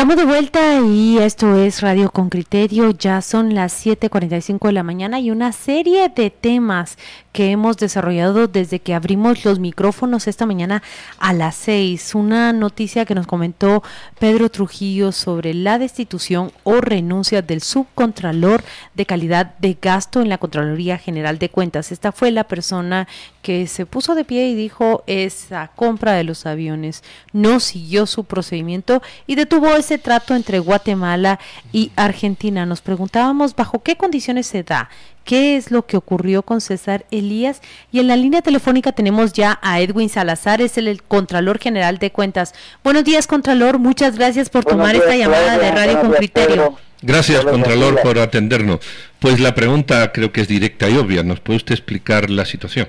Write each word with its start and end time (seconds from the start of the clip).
Estamos 0.00 0.16
de 0.16 0.24
vuelta 0.24 0.80
y 0.80 1.18
esto 1.18 1.58
es 1.58 1.82
Radio 1.82 2.10
con 2.10 2.30
Criterio. 2.30 2.90
Ya 2.90 3.20
son 3.20 3.54
las 3.54 3.74
7:45 3.84 4.68
de 4.68 4.72
la 4.72 4.82
mañana 4.82 5.20
y 5.20 5.30
una 5.30 5.52
serie 5.52 6.08
de 6.08 6.30
temas 6.30 6.96
que 7.32 7.50
hemos 7.50 7.76
desarrollado 7.76 8.48
desde 8.48 8.80
que 8.80 8.94
abrimos 8.94 9.44
los 9.44 9.58
micrófonos 9.58 10.26
esta 10.26 10.46
mañana 10.46 10.82
a 11.18 11.34
las 11.34 11.54
6. 11.56 12.14
Una 12.14 12.54
noticia 12.54 13.04
que 13.04 13.14
nos 13.14 13.26
comentó 13.26 13.82
Pedro 14.18 14.48
Trujillo 14.48 15.12
sobre 15.12 15.52
la 15.52 15.78
destitución 15.78 16.50
o 16.64 16.80
renuncia 16.80 17.42
del 17.42 17.60
subcontralor 17.60 18.64
de 18.94 19.04
calidad 19.04 19.54
de 19.58 19.76
gasto 19.80 20.22
en 20.22 20.30
la 20.30 20.38
Contraloría 20.38 20.96
General 20.96 21.38
de 21.38 21.50
Cuentas. 21.50 21.92
Esta 21.92 22.10
fue 22.10 22.30
la 22.30 22.44
persona 22.44 23.06
que 23.42 23.66
se 23.66 23.84
puso 23.84 24.14
de 24.14 24.24
pie 24.24 24.48
y 24.48 24.54
dijo 24.54 25.02
esa 25.06 25.70
compra 25.76 26.12
de 26.12 26.24
los 26.24 26.46
aviones 26.46 27.02
no 27.32 27.60
siguió 27.60 28.06
su 28.06 28.24
procedimiento 28.24 29.02
y 29.26 29.34
detuvo 29.34 29.74
ese 29.76 29.89
trato 29.98 30.34
entre 30.34 30.58
Guatemala 30.58 31.38
y 31.72 31.92
Argentina. 31.96 32.66
Nos 32.66 32.80
preguntábamos 32.80 33.54
bajo 33.54 33.82
qué 33.82 33.96
condiciones 33.96 34.46
se 34.46 34.62
da 34.62 34.88
qué 35.24 35.56
es 35.56 35.70
lo 35.70 35.86
que 35.86 35.96
ocurrió 35.96 36.42
con 36.42 36.60
César 36.60 37.04
Elías. 37.10 37.60
Y 37.92 38.00
en 38.00 38.08
la 38.08 38.16
línea 38.16 38.42
telefónica 38.42 38.92
tenemos 38.92 39.32
ya 39.32 39.58
a 39.62 39.80
Edwin 39.80 40.08
Salazar, 40.08 40.60
es 40.60 40.76
el, 40.78 41.02
Contralor 41.02 41.58
General 41.58 41.98
de 41.98 42.10
Cuentas. 42.10 42.54
Buenos 42.82 43.04
días, 43.04 43.26
Contralor. 43.26 43.78
Muchas 43.78 44.16
gracias 44.16 44.50
por 44.50 44.64
tomar 44.64 44.96
esta 44.96 45.14
llamada 45.14 45.58
de 45.58 45.70
Radio 45.70 46.00
con 46.00 46.12
Criterio. 46.12 46.76
Gracias, 47.02 47.44
Contralor, 47.44 48.00
por 48.02 48.18
atendernos. 48.18 48.80
Pues 49.20 49.40
la 49.40 49.54
pregunta 49.54 50.10
creo 50.12 50.32
que 50.32 50.42
es 50.42 50.48
directa 50.48 50.88
y 50.88 50.96
obvia. 50.96 51.22
¿Nos 51.22 51.40
puede 51.40 51.58
usted 51.58 51.74
explicar 51.74 52.28
la 52.28 52.44
situación? 52.44 52.88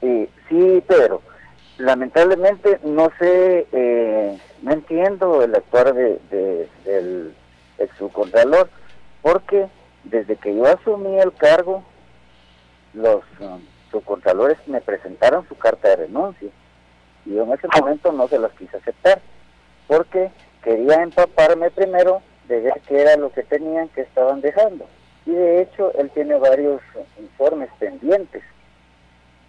Sí, 0.00 0.28
sí 0.48 0.82
Pedro. 0.86 1.22
Lamentablemente 1.78 2.78
no 2.84 3.10
sé, 3.18 3.66
eh, 3.72 4.38
no 4.62 4.72
entiendo 4.72 5.42
el 5.42 5.54
actuar 5.54 5.94
de, 5.94 6.68
del 6.84 7.34
subcontralor, 7.98 8.68
porque 9.22 9.68
desde 10.04 10.36
que 10.36 10.54
yo 10.54 10.66
asumí 10.66 11.18
el 11.18 11.32
cargo, 11.34 11.84
los 12.94 13.22
um, 13.40 13.60
subcontralores 13.90 14.58
me 14.66 14.80
presentaron 14.80 15.46
su 15.48 15.56
carta 15.56 15.88
de 15.88 15.96
renuncia 15.96 16.48
y 17.24 17.34
yo 17.34 17.42
en 17.42 17.52
ese 17.52 17.68
momento 17.76 18.12
no 18.12 18.28
se 18.28 18.38
las 18.38 18.52
quise 18.52 18.76
aceptar 18.76 19.20
porque 19.86 20.30
quería 20.62 21.02
empaparme 21.02 21.70
primero 21.70 22.22
de 22.48 22.60
ver 22.60 22.80
qué 22.86 23.02
era 23.02 23.16
lo 23.16 23.30
que 23.30 23.42
tenían 23.42 23.88
que 23.88 24.02
estaban 24.02 24.40
dejando. 24.40 24.86
Y 25.26 25.32
de 25.32 25.62
hecho 25.62 25.92
él 25.94 26.10
tiene 26.10 26.38
varios 26.38 26.80
informes 27.18 27.68
pendientes 27.78 28.42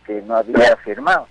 que 0.06 0.22
no 0.24 0.36
había 0.36 0.76
firmado. 0.78 1.28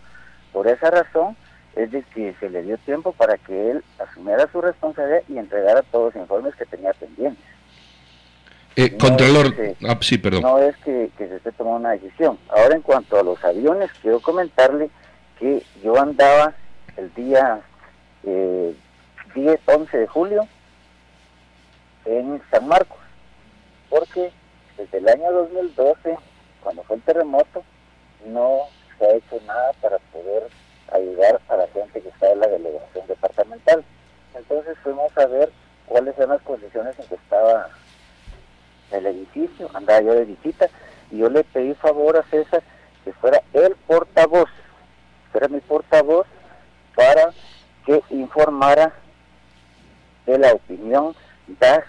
Por 0.53 0.69
esa 0.69 0.91
razón 0.91 1.37
es 1.77 1.91
de 1.91 2.03
que 2.03 2.35
se 2.41 2.49
le 2.49 2.63
dio 2.63 2.79
tiempo 2.79 3.13
para 3.13 3.37
que 3.37 3.71
él 3.71 3.85
asumiera 3.99 4.51
su 4.51 4.61
responsabilidad 4.61 5.23
y 5.29 5.37
entregara 5.39 5.83
todos 5.83 6.15
los 6.15 6.23
informes 6.23 6.55
que 6.57 6.65
tenía 6.65 6.93
pendientes. 6.95 7.45
Eh, 8.77 8.97
Contralor, 8.97 9.55
ah, 9.87 9.99
sí, 10.01 10.19
perdón. 10.19 10.43
No 10.43 10.59
es 10.59 10.77
que, 10.79 11.11
se 11.17 11.37
esté 11.37 11.53
tomando 11.53 11.81
una 11.81 11.91
decisión. 11.93 12.39
Ahora, 12.49 12.77
en 12.77 12.83
cuanto 12.83 13.19
a 13.19 13.23
los 13.23 13.43
aviones, 13.45 13.91
quiero 14.03 14.21
comentarle 14.21 14.91
que 15.39 15.63
yo 15.83 15.99
andaba 15.99 16.55
el 16.97 17.13
día 17.15 17.61
eh, 18.25 18.75
10, 19.35 19.61
11 19.67 19.99
de 19.99 20.07
julio 20.07 20.49
en 22.07 22.41
San 22.51 22.69
Marcos, 22.69 22.99
porque 23.91 24.33
desde 24.79 24.99
el 24.99 25.09
año 25.09 25.31
2012, 25.33 26.17
cuando 26.63 26.83
fue 26.85 26.97
el 26.97 27.03
terremoto, 27.03 27.63
no 28.27 28.61
se 28.99 29.05
ha 29.05 29.17
hecho 29.17 29.41
nada 29.47 29.73
para 29.81 29.99
poder 30.13 30.49
ayudar 30.93 31.41
a 31.49 31.57
la 31.57 31.67
gente 31.69 32.01
que 32.01 32.09
está 32.09 32.31
en 32.33 32.41
la 32.41 32.49
delegación 32.49 33.07
departamental. 33.07 33.85
Entonces 34.35 34.77
fuimos 34.83 35.17
a 35.17 35.27
ver 35.27 35.51
cuáles 35.87 36.17
eran 36.17 36.31
las 36.31 36.43
condiciones 36.43 36.99
en 36.99 37.07
que 37.07 37.15
estaba 37.15 37.69
el 38.93 39.07
edificio, 39.07 39.69
andaba 39.75 40.01
yo 40.01 40.15
de 40.15 40.25
visita, 40.25 40.69
y 41.11 41.19
yo 41.19 41.29
le 41.29 41.45
pedí 41.45 41.75
favor 41.75 42.17
a 42.17 42.23
César 42.25 42.63
que 43.05 43.13
fuera 43.15 43.43
el 43.53 43.75
portavoz, 43.87 44.49
fuera 45.33 45.49
mi 45.49 45.61
portavoz, 45.61 46.27
para 46.95 47.31
que 47.85 48.03
informara 48.11 48.93
de 50.25 50.39
la 50.39 50.53
opinión 50.53 51.15
DAS 51.47 51.85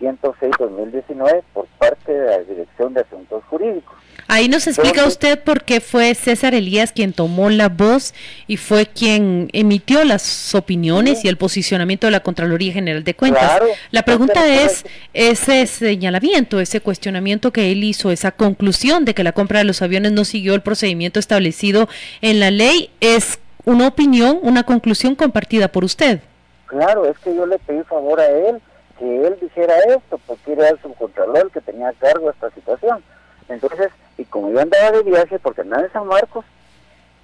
106-2019 0.00 1.42
por 1.52 1.66
parte 1.78 2.12
de 2.12 2.26
la 2.26 2.38
Dirección 2.38 2.94
de 2.94 3.00
Asuntos 3.00 3.42
Jurídicos. 3.44 3.96
Ahí 4.30 4.48
nos 4.48 4.66
explica 4.66 5.06
usted 5.06 5.42
por 5.42 5.64
qué 5.64 5.80
fue 5.80 6.14
César 6.14 6.54
Elías 6.54 6.92
quien 6.92 7.14
tomó 7.14 7.48
la 7.48 7.70
voz 7.70 8.12
y 8.46 8.58
fue 8.58 8.84
quien 8.84 9.48
emitió 9.54 10.04
las 10.04 10.54
opiniones 10.54 11.24
y 11.24 11.28
el 11.28 11.38
posicionamiento 11.38 12.06
de 12.06 12.10
la 12.10 12.20
Contraloría 12.20 12.74
General 12.74 13.02
de 13.02 13.14
Cuentas. 13.14 13.62
la 13.90 14.02
pregunta 14.02 14.46
es, 14.46 14.84
ese 15.14 15.66
señalamiento, 15.66 16.60
ese 16.60 16.82
cuestionamiento 16.82 17.52
que 17.52 17.72
él 17.72 17.82
hizo, 17.82 18.10
esa 18.10 18.30
conclusión 18.32 19.06
de 19.06 19.14
que 19.14 19.24
la 19.24 19.32
compra 19.32 19.60
de 19.60 19.64
los 19.64 19.80
aviones 19.80 20.12
no 20.12 20.26
siguió 20.26 20.54
el 20.54 20.60
procedimiento 20.60 21.18
establecido 21.18 21.88
en 22.20 22.38
la 22.38 22.50
ley, 22.50 22.90
¿es 23.00 23.38
una 23.64 23.86
opinión, 23.86 24.38
una 24.42 24.64
conclusión 24.64 25.14
compartida 25.14 25.68
por 25.68 25.84
usted? 25.84 26.20
Claro, 26.66 27.06
es 27.06 27.18
que 27.20 27.34
yo 27.34 27.46
le 27.46 27.58
pedí 27.60 27.82
favor 27.84 28.20
a 28.20 28.28
él 28.28 28.60
que 28.98 29.26
él 29.26 29.38
dijera 29.40 29.78
esto, 29.88 30.18
porque 30.26 30.52
era 30.52 30.68
el 30.68 30.80
subcontralor 30.80 31.50
que 31.50 31.60
tenía 31.60 31.88
a 31.88 31.92
cargo 31.92 32.30
esta 32.30 32.50
situación. 32.50 33.02
Entonces, 33.48 33.88
y 34.16 34.24
como 34.24 34.50
yo 34.50 34.60
andaba 34.60 34.90
de 34.90 35.02
viaje 35.02 35.38
porque 35.38 35.62
andaba 35.62 35.84
en 35.84 35.92
San 35.92 36.06
Marcos, 36.06 36.44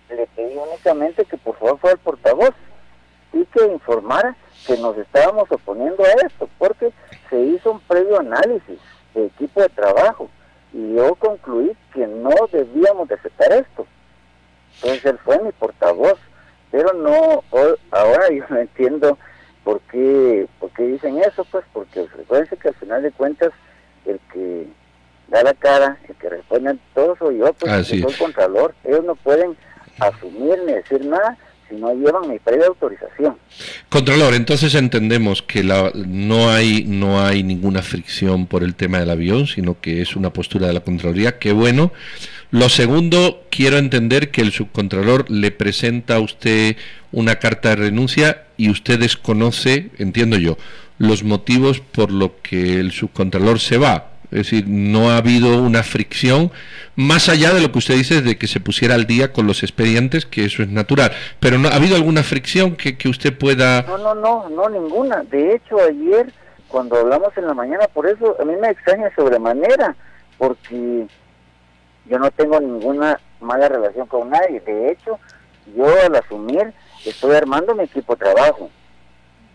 le 0.09 0.27
pedí 0.29 0.57
únicamente 0.57 1.25
que 1.25 1.37
por 1.37 1.57
favor 1.59 1.79
fuera 1.79 1.95
el 1.95 2.01
portavoz 2.01 2.55
y 3.33 3.45
que 3.47 3.67
informara 3.67 4.37
que 4.67 4.77
nos 4.79 4.97
estábamos 4.97 5.51
oponiendo 5.51 6.05
a 6.05 6.27
esto, 6.27 6.49
porque 6.59 6.93
se 7.29 7.39
hizo 7.41 7.73
un 7.73 7.81
previo 7.81 8.21
análisis 8.21 8.79
de 9.15 9.27
equipo 9.27 9.61
de 9.61 9.69
trabajo 9.71 10.31
y 10.73 10.95
yo 10.95 11.15
concluí 11.17 11.77
que 11.93 12.07
no 12.07 12.31
debíamos 12.51 13.09
de 13.09 13.15
aceptar 13.17 13.53
esto. 13.53 13.87
Entonces 14.77 15.05
él 15.05 15.19
fue 15.25 15.41
mi 15.41 15.53
portavoz, 15.53 16.19
pero 16.71 16.93
no, 16.95 17.43
ahora 17.91 18.29
yo 18.31 18.45
no 18.49 18.59
entiendo 18.59 19.19
por 19.65 19.81
qué, 19.83 20.47
por 20.61 20.71
qué 20.71 20.85
dicen 20.85 21.19
eso, 21.19 21.45
pues 21.47 21.65
porque 21.73 22.07
recuerden 22.17 22.59
que 22.59 22.69
al 22.69 22.75
final 22.75 23.03
de 23.03 23.11
cuentas 23.11 23.53
el 24.05 24.21
que 24.33 24.67
da 25.29 25.43
la 25.43 25.55
cara, 25.55 25.99
el 26.07 26.15
que 26.17 26.29
responde 26.29 26.79
todo 26.95 27.17
soy 27.17 27.39
yo, 27.39 27.53
pues 27.55 27.87
soy 27.87 28.03
el 28.03 28.17
contralor. 28.17 28.75
Ellos 28.85 29.05
no 29.05 29.15
pueden 29.17 29.57
asumir 29.99 30.59
ni 30.67 30.75
decir 30.75 31.05
nada 31.07 31.37
si 31.75 31.81
no 31.81 31.93
llevan 31.95 32.29
mi 32.29 32.39
previa 32.39 32.67
autorización. 32.67 33.37
Contralor, 33.89 34.35
entonces 34.35 34.75
entendemos 34.75 35.43
que 35.43 35.63
la, 35.63 35.91
no 35.95 36.51
hay 36.51 36.85
no 36.87 37.21
hay 37.25 37.43
ninguna 37.43 37.83
fricción 37.83 38.47
por 38.47 38.63
el 38.63 38.75
tema 38.75 38.99
del 38.99 39.11
avión, 39.11 39.47
sino 39.47 39.81
que 39.81 40.03
es 40.03 40.17
una 40.17 40.33
postura 40.33 40.67
de 40.67 40.73
la 40.73 40.81
Contraloría. 40.81 41.39
Qué 41.39 41.53
bueno. 41.53 41.93
Lo 42.51 42.69
segundo, 42.69 43.43
quiero 43.51 43.79
entender 43.79 44.31
que 44.31 44.41
el 44.41 44.53
subcontralor 44.53 45.29
le 45.31 45.51
presenta 45.51 46.17
a 46.17 46.21
usted 46.21 46.77
una 47.11 47.37
carta 47.37 47.71
de 47.71 47.77
renuncia 47.77 48.45
y 48.57 48.71
usted 48.71 49.01
desconoce, 49.01 49.91
entiendo 49.99 50.39
yo, 50.39 50.57
los 50.99 51.25
motivos 51.25 51.81
por 51.81 52.13
los 52.13 52.31
que 52.43 52.79
el 52.79 52.93
subcontralor 52.93 53.59
se 53.59 53.79
va. 53.79 54.14
Es 54.35 54.51
decir, 54.51 54.65
no 54.67 55.11
ha 55.11 55.19
habido 55.19 55.63
una 55.63 55.83
fricción 55.83 56.51
más 56.97 57.29
allá 57.29 57.55
de 57.55 57.61
lo 57.61 57.71
que 57.71 57.79
usted 57.79 57.95
dice 57.95 58.21
de 58.21 58.37
que 58.37 58.47
se 58.47 58.61
pusiera 58.61 58.95
al 58.95 59.07
día 59.07 59.33
con 59.33 59.47
los 59.47 59.63
expedientes, 59.63 60.27
que 60.27 60.45
eso 60.45 60.63
es 60.63 60.69
natural. 60.69 61.13
Pero 61.41 61.59
no 61.59 61.69
ha 61.69 61.77
habido 61.77 61.95
alguna 61.95 62.23
fricción 62.23 62.75
que, 62.77 62.99
que 62.99 63.09
usted 63.09 63.37
pueda. 63.37 63.83
No, 63.83 63.97
no, 63.99 64.15
no, 64.15 64.49
no 64.49 64.69
ninguna. 64.69 65.23
De 65.23 65.55
hecho, 65.55 65.77
ayer 65.81 66.33
cuando 66.75 66.97
hablamos 66.97 67.37
en 67.39 67.47
la 67.47 67.55
mañana, 67.55 67.87
por 67.87 68.05
eso 68.07 68.37
a 68.41 68.45
mí 68.45 68.55
me 68.61 68.69
extraña 68.69 69.09
sobremanera, 69.15 69.95
porque 70.37 71.07
yo 72.07 72.19
no 72.19 72.31
tengo 72.33 72.59
ninguna 72.59 73.21
mala 73.41 73.69
relación 73.69 74.09
con 74.09 74.31
nadie. 74.31 74.59
De 74.59 74.91
hecho, 74.91 75.21
yo 75.77 75.87
al 76.05 76.17
asumir 76.17 76.73
estoy 77.05 77.37
armando 77.37 77.77
mi 77.77 77.85
equipo 77.85 78.17
de 78.17 78.25
trabajo. 78.25 78.71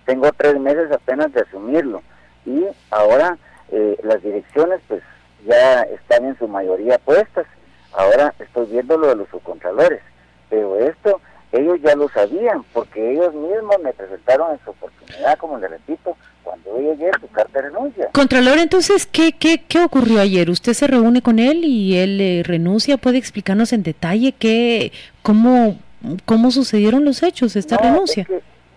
Tengo 0.06 0.32
tres 0.32 0.58
meses 0.60 0.90
apenas 0.92 1.34
de 1.34 1.42
asumirlo 1.42 2.02
y 2.46 2.64
ahora 2.90 3.38
eh, 3.72 3.98
las 4.04 4.22
direcciones 4.22 4.82
pues 4.88 5.02
ya 5.46 5.82
están 5.84 6.26
en 6.26 6.38
su 6.38 6.48
mayoría 6.48 6.98
puestas. 7.00 7.46
Ahora 7.94 8.34
estoy 8.40 8.68
viendo 8.68 8.98
lo 8.98 9.08
de 9.08 9.16
los 9.16 9.30
subcontralores, 9.30 10.02
pero 10.50 10.78
esto 10.78 11.20
ellos 11.52 11.80
ya 11.82 11.96
lo 11.96 12.08
sabían 12.10 12.64
porque 12.74 13.14
ellos 13.14 13.34
mismos 13.34 13.78
me 13.84 13.92
presentaron 13.94 14.52
en 14.52 14.60
su 14.64 14.70
oportunidad, 14.70 15.38
como 15.40 15.58
le 15.58 15.68
repito, 15.68 16.16
cuando 16.44 16.80
yo 16.80 16.94
llegué 16.94 17.10
su 17.20 17.28
carta 17.30 17.62
de 17.62 17.70
renuncia. 17.70 18.10
Contralor, 18.14 18.60
entonces, 18.60 19.08
¿qué, 19.08 19.32
qué, 19.32 19.64
qué 19.68 19.84
ocurrió 19.84 20.20
ayer? 20.20 20.50
¿Usted 20.50 20.74
se 20.74 20.88
reúne 20.88 21.22
con 21.22 21.40
él 21.40 21.64
y 21.64 21.98
él 21.98 22.44
renuncia? 22.46 22.98
¿Puede 22.98 23.18
explicarnos 23.18 23.74
en 23.74 23.82
detalle 23.82 24.34
qué, 24.34 24.92
cómo, 25.24 25.80
cómo 26.26 26.52
sucedieron 26.52 27.04
los 27.04 27.24
hechos, 27.24 27.56
esta 27.56 27.78
renuncia? 27.78 28.28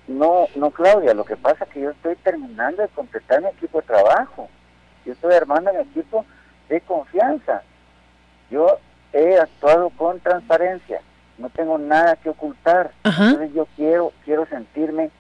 No, 0.09 0.49
no, 0.57 0.71
Claudia, 0.71 1.15
lo 1.15 1.25
que 1.25 1.37
pasa 1.37 1.65
es 1.65 1.71
que 1.71 1.81
yo 1.81 1.91
estoy 1.91 2.17
terminando 2.17 2.83
de 2.83 2.89
completar 2.89 3.43
mi 3.43 3.49
equipo 3.49 3.81
de 3.81 3.87
trabajo. 3.87 4.49
Yo 5.05 5.13
estoy 5.13 5.35
armando 5.35 5.73
mi 5.73 5.81
equipo 5.81 6.25
de 6.69 6.81
confianza. 6.81 7.63
Yo 8.51 8.79
he 9.13 9.39
actuado 9.39 9.91
con 9.91 10.21
transparencia, 10.21 11.01
no 11.39 11.51
tengo 11.51 11.79
nada 11.79 12.17
que 12.17 12.31
ocultar. 12.31 12.93
Entonces 13.05 13.51
yo 13.55 13.67
quiero, 13.77 14.13
quiero 14.25 14.47
sentirme 14.47 15.11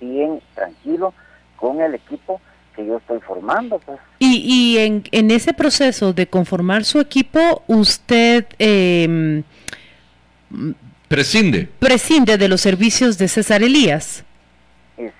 bien, 0.00 0.40
tranquilo 0.54 1.14
con 1.56 1.80
el 1.80 1.94
equipo 1.94 2.40
que 2.74 2.86
yo 2.86 2.98
estoy 2.98 3.20
formando. 3.20 3.78
Pues. 3.78 3.98
Y, 4.18 4.36
y 4.44 4.78
en, 4.78 5.04
en 5.10 5.30
ese 5.30 5.52
proceso 5.52 6.12
de 6.12 6.26
conformar 6.26 6.84
su 6.84 7.00
equipo, 7.00 7.62
usted... 7.66 8.46
Eh, 8.58 9.42
prescinde. 11.08 11.68
Prescinde 11.78 12.38
de 12.38 12.48
los 12.48 12.60
servicios 12.60 13.18
de 13.18 13.28
César 13.28 13.62
Elías. 13.62 14.24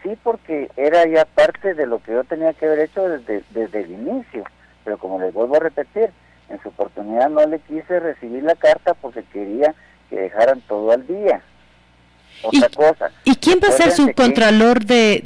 Sí, 0.02 0.19
porque 0.25 0.70
era 0.76 1.06
ya 1.06 1.25
parte 1.25 1.75
de 1.75 1.86
lo 1.86 2.02
que 2.02 2.12
yo 2.12 2.25
tenía 2.25 2.52
que 2.52 2.66
haber 2.66 2.80
hecho 2.80 3.08
desde, 3.08 3.44
desde 3.50 3.80
el 3.82 3.92
inicio. 3.92 4.44
Pero 4.84 4.98
como 4.98 5.20
les 5.20 5.32
vuelvo 5.32 5.56
a 5.56 5.60
repetir, 5.60 6.10
en 6.48 6.60
su 6.62 6.70
oportunidad 6.70 7.28
no 7.30 7.46
le 7.46 7.60
quise 7.60 8.00
recibir 8.00 8.42
la 8.42 8.56
carta 8.56 8.94
porque 8.94 9.22
quería 9.32 9.75
que 10.10 10.16
dejaran 10.16 10.60
todo 10.62 10.90
al 10.90 11.06
día. 11.06 11.42
Otra 12.42 12.69
cosa. 12.69 13.10
¿Y 13.25 13.36
quién 13.36 13.60
va 13.62 13.69
a 13.69 13.72
ser 13.72 13.90
su 13.92 14.12
contralor 14.14 14.84
de, 14.84 15.22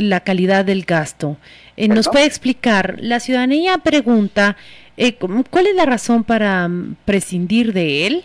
la 0.00 0.20
calidad 0.20 0.64
del 0.64 0.84
gasto? 0.84 1.36
Eh, 1.76 1.88
¿Nos 1.88 2.08
puede 2.08 2.26
explicar? 2.26 2.96
La 3.00 3.20
ciudadanía 3.20 3.78
pregunta, 3.78 4.56
eh, 4.96 5.16
¿cuál 5.16 5.66
es 5.66 5.74
la 5.74 5.86
razón 5.86 6.24
para 6.24 6.68
mm, 6.68 6.96
prescindir 7.04 7.72
de 7.72 8.06
él? 8.06 8.24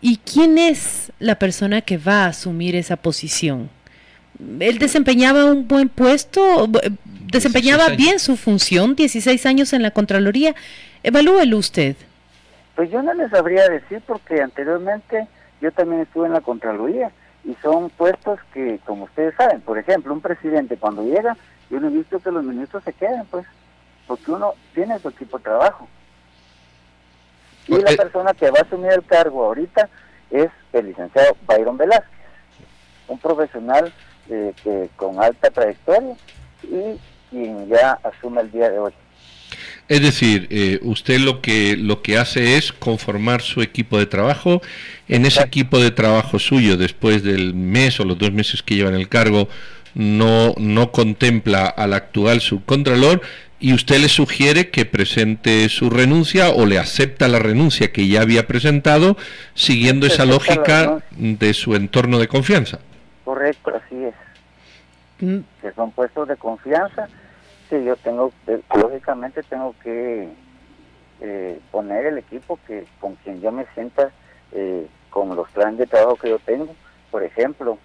¿Y 0.00 0.18
quién 0.18 0.58
es 0.58 1.12
la 1.18 1.38
persona 1.38 1.80
que 1.80 1.98
va 1.98 2.24
a 2.24 2.28
asumir 2.28 2.76
esa 2.76 2.96
posición? 2.96 3.70
Él 4.60 4.78
desempeñaba 4.78 5.44
un 5.44 5.68
buen 5.68 5.88
puesto, 5.88 6.68
desempeñaba 7.30 7.88
bien 7.90 8.18
su 8.18 8.36
función, 8.36 8.94
16 8.94 9.46
años 9.46 9.72
en 9.72 9.82
la 9.82 9.90
Contraloría. 9.90 10.54
Evalúelo 11.02 11.58
usted. 11.58 11.96
Pues 12.74 12.90
yo 12.90 13.02
no 13.02 13.14
les 13.14 13.30
sabría 13.30 13.68
decir 13.68 14.02
porque 14.06 14.42
anteriormente 14.42 15.28
yo 15.60 15.70
también 15.72 16.02
estuve 16.02 16.26
en 16.26 16.32
la 16.32 16.40
Contraloría 16.40 17.10
y 17.44 17.54
son 17.62 17.90
puestos 17.90 18.40
que, 18.52 18.80
como 18.84 19.04
ustedes 19.04 19.34
saben, 19.36 19.60
por 19.60 19.78
ejemplo, 19.78 20.12
un 20.12 20.20
presidente 20.20 20.76
cuando 20.76 21.04
llega, 21.04 21.36
yo 21.70 21.78
no 21.78 21.88
he 21.88 21.90
visto 21.90 22.18
que 22.18 22.30
los 22.30 22.42
ministros 22.42 22.82
se 22.84 22.92
queden, 22.92 23.24
pues, 23.30 23.46
porque 24.06 24.30
uno 24.30 24.54
tiene 24.74 24.98
su 24.98 25.08
equipo 25.08 25.38
de 25.38 25.44
trabajo. 25.44 25.88
Y 27.68 27.76
la 27.76 27.92
persona 27.92 28.34
que 28.34 28.50
va 28.50 28.58
a 28.60 28.62
asumir 28.62 28.92
el 28.92 29.04
cargo 29.04 29.44
ahorita 29.44 29.88
es 30.30 30.50
el 30.72 30.86
licenciado 30.86 31.36
Byron 31.46 31.76
Velázquez, 31.76 32.10
un 33.08 33.18
profesional 33.18 33.92
eh, 34.30 34.52
que, 34.62 34.88
con 34.96 35.22
alta 35.22 35.50
trayectoria 35.50 36.16
y 36.62 36.98
quien 37.30 37.68
ya 37.68 37.98
asume 38.02 38.42
el 38.42 38.50
día 38.50 38.70
de 38.70 38.78
hoy. 38.78 38.92
Es 39.86 40.00
decir, 40.00 40.46
eh, 40.50 40.80
usted 40.82 41.18
lo 41.20 41.42
que 41.42 41.76
lo 41.76 42.00
que 42.00 42.16
hace 42.16 42.56
es 42.56 42.72
conformar 42.72 43.42
su 43.42 43.60
equipo 43.60 43.98
de 43.98 44.06
trabajo. 44.06 44.62
En 45.08 45.26
ese 45.26 45.42
equipo 45.42 45.78
de 45.78 45.90
trabajo 45.90 46.38
suyo, 46.38 46.78
después 46.78 47.22
del 47.22 47.54
mes 47.54 48.00
o 48.00 48.04
los 48.04 48.16
dos 48.16 48.32
meses 48.32 48.62
que 48.62 48.76
lleva 48.76 48.88
en 48.88 48.96
el 48.96 49.08
cargo, 49.08 49.48
no 49.94 50.54
no 50.56 50.90
contempla 50.90 51.66
al 51.66 51.92
actual 51.92 52.40
subcontralor, 52.40 53.20
y 53.60 53.72
usted 53.72 53.98
le 53.98 54.08
sugiere 54.08 54.70
que 54.70 54.84
presente 54.84 55.68
su 55.68 55.90
renuncia 55.90 56.50
o 56.50 56.66
le 56.66 56.78
acepta 56.78 57.28
la 57.28 57.38
renuncia 57.38 57.92
que 57.92 58.06
ya 58.08 58.22
había 58.22 58.46
presentado 58.46 59.16
siguiendo 59.54 60.06
esa 60.06 60.24
lógica 60.24 61.02
de 61.12 61.54
su 61.54 61.74
entorno 61.74 62.18
de 62.18 62.28
confianza. 62.28 62.80
Correcto, 63.24 63.74
así 63.74 64.04
es. 64.04 64.14
Mm. 65.20 65.40
Que 65.60 65.72
son 65.72 65.90
puestos 65.92 66.28
de 66.28 66.36
confianza. 66.36 67.08
Sí, 67.68 67.82
yo 67.84 67.96
tengo, 67.96 68.32
eh, 68.46 68.60
lógicamente 68.74 69.42
tengo 69.42 69.74
que 69.82 70.28
eh, 71.20 71.60
poner 71.70 72.06
el 72.06 72.18
equipo 72.18 72.58
que 72.66 72.86
con 73.00 73.14
quien 73.16 73.40
yo 73.40 73.50
me 73.50 73.66
sienta 73.74 74.10
eh, 74.52 74.86
con 75.10 75.34
los 75.34 75.48
planes 75.50 75.78
de 75.78 75.86
trabajo 75.86 76.16
que 76.16 76.30
yo 76.30 76.38
tengo. 76.40 76.74
Por 77.10 77.22
ejemplo, 77.22 77.78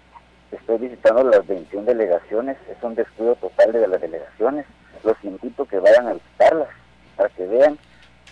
estoy 0.52 0.78
visitando 0.78 1.24
las 1.24 1.46
21 1.46 1.86
delegaciones, 1.86 2.56
es 2.68 2.82
un 2.82 2.94
descuido 2.94 3.36
total 3.36 3.72
de 3.72 3.86
las 3.86 4.00
delegaciones 4.00 4.66
los 5.04 5.16
invito 5.24 5.64
que 5.64 5.78
vayan 5.78 6.08
a 6.08 6.14
visitarlas 6.14 6.68
para 7.16 7.28
que 7.30 7.46
vean 7.46 7.78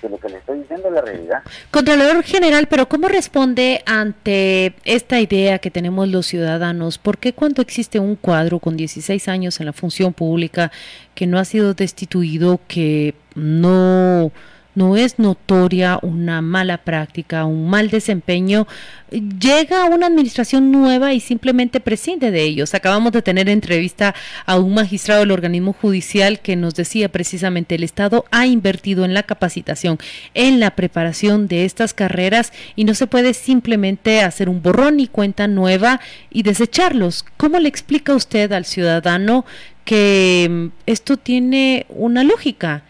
que 0.01 0.09
lo 0.09 0.19
que 0.19 0.29
les 0.29 0.39
estoy 0.39 0.61
diciendo 0.61 0.91
la 0.91 1.01
realidad. 1.01 1.43
Contralor 1.71 2.23
General, 2.23 2.67
pero 2.69 2.89
¿cómo 2.89 3.09
responde 3.09 3.83
ante 3.87 4.75
esta 4.85 5.21
idea 5.21 5.59
que 5.59 5.71
tenemos 5.71 6.09
los 6.09 6.27
ciudadanos? 6.27 6.99
¿Por 6.99 7.19
qué 7.19 7.33
cuando 7.33 7.63
existe 7.63 7.99
un 7.99 8.17
cuadro 8.17 8.59
con 8.59 8.77
16 8.77 9.29
años 9.29 9.61
en 9.61 9.67
la 9.67 9.73
función 9.73 10.13
pública 10.13 10.71
que 11.15 11.27
no 11.27 11.39
ha 11.39 11.45
sido 11.45 11.75
destituido, 11.75 12.61
que 12.69 13.15
no 13.35 14.33
no 14.79 14.97
es 14.97 15.19
notoria 15.19 15.99
una 16.03 16.41
mala 16.41 16.79
práctica, 16.79 17.45
un 17.45 17.69
mal 17.69 17.91
desempeño, 17.91 18.69
llega 19.11 19.85
una 19.87 20.07
administración 20.07 20.71
nueva 20.71 21.13
y 21.13 21.21
simplemente 21.21 21.81
prescinde 21.81 22.31
de 22.31 22.43
ellos. 22.43 22.75
Acabamos 22.75 23.11
de 23.13 23.23
tener 23.23 23.49
entrevista 23.49 24.15
a 24.47 24.57
un 24.57 24.75
magistrado 24.75 25.21
del 25.21 25.33
organismo 25.33 25.73
judicial 25.73 26.39
que 26.39 26.55
nos 26.55 26.77
decía 26.77 27.09
precisamente 27.09 27.75
el 27.75 27.83
Estado 27.83 28.25
ha 28.31 28.47
invertido 28.47 29.05
en 29.05 29.15
la 29.15 29.25
capacitación, 29.25 29.99
en 30.35 30.61
la 30.61 30.71
preparación 30.71 31.49
de 31.49 31.65
estas 31.65 31.93
carreras 31.93 32.53
y 32.77 32.85
no 32.85 32.95
se 32.95 33.09
puede 33.09 33.35
simplemente 33.35 34.21
hacer 34.21 34.49
un 34.49 34.63
borrón 34.63 35.01
y 35.01 35.09
cuenta 35.09 35.49
nueva 35.49 36.01
y 36.31 36.45
desecharlos. 36.45 37.25
¿Cómo 37.37 37.59
le 37.59 37.69
explica 37.69 38.15
usted 38.15 38.53
al 38.53 38.65
ciudadano 38.65 39.45
que 39.85 40.71
esto 40.87 41.17
tiene 41.17 41.85
una 41.89 42.23
lógica? 42.23 42.85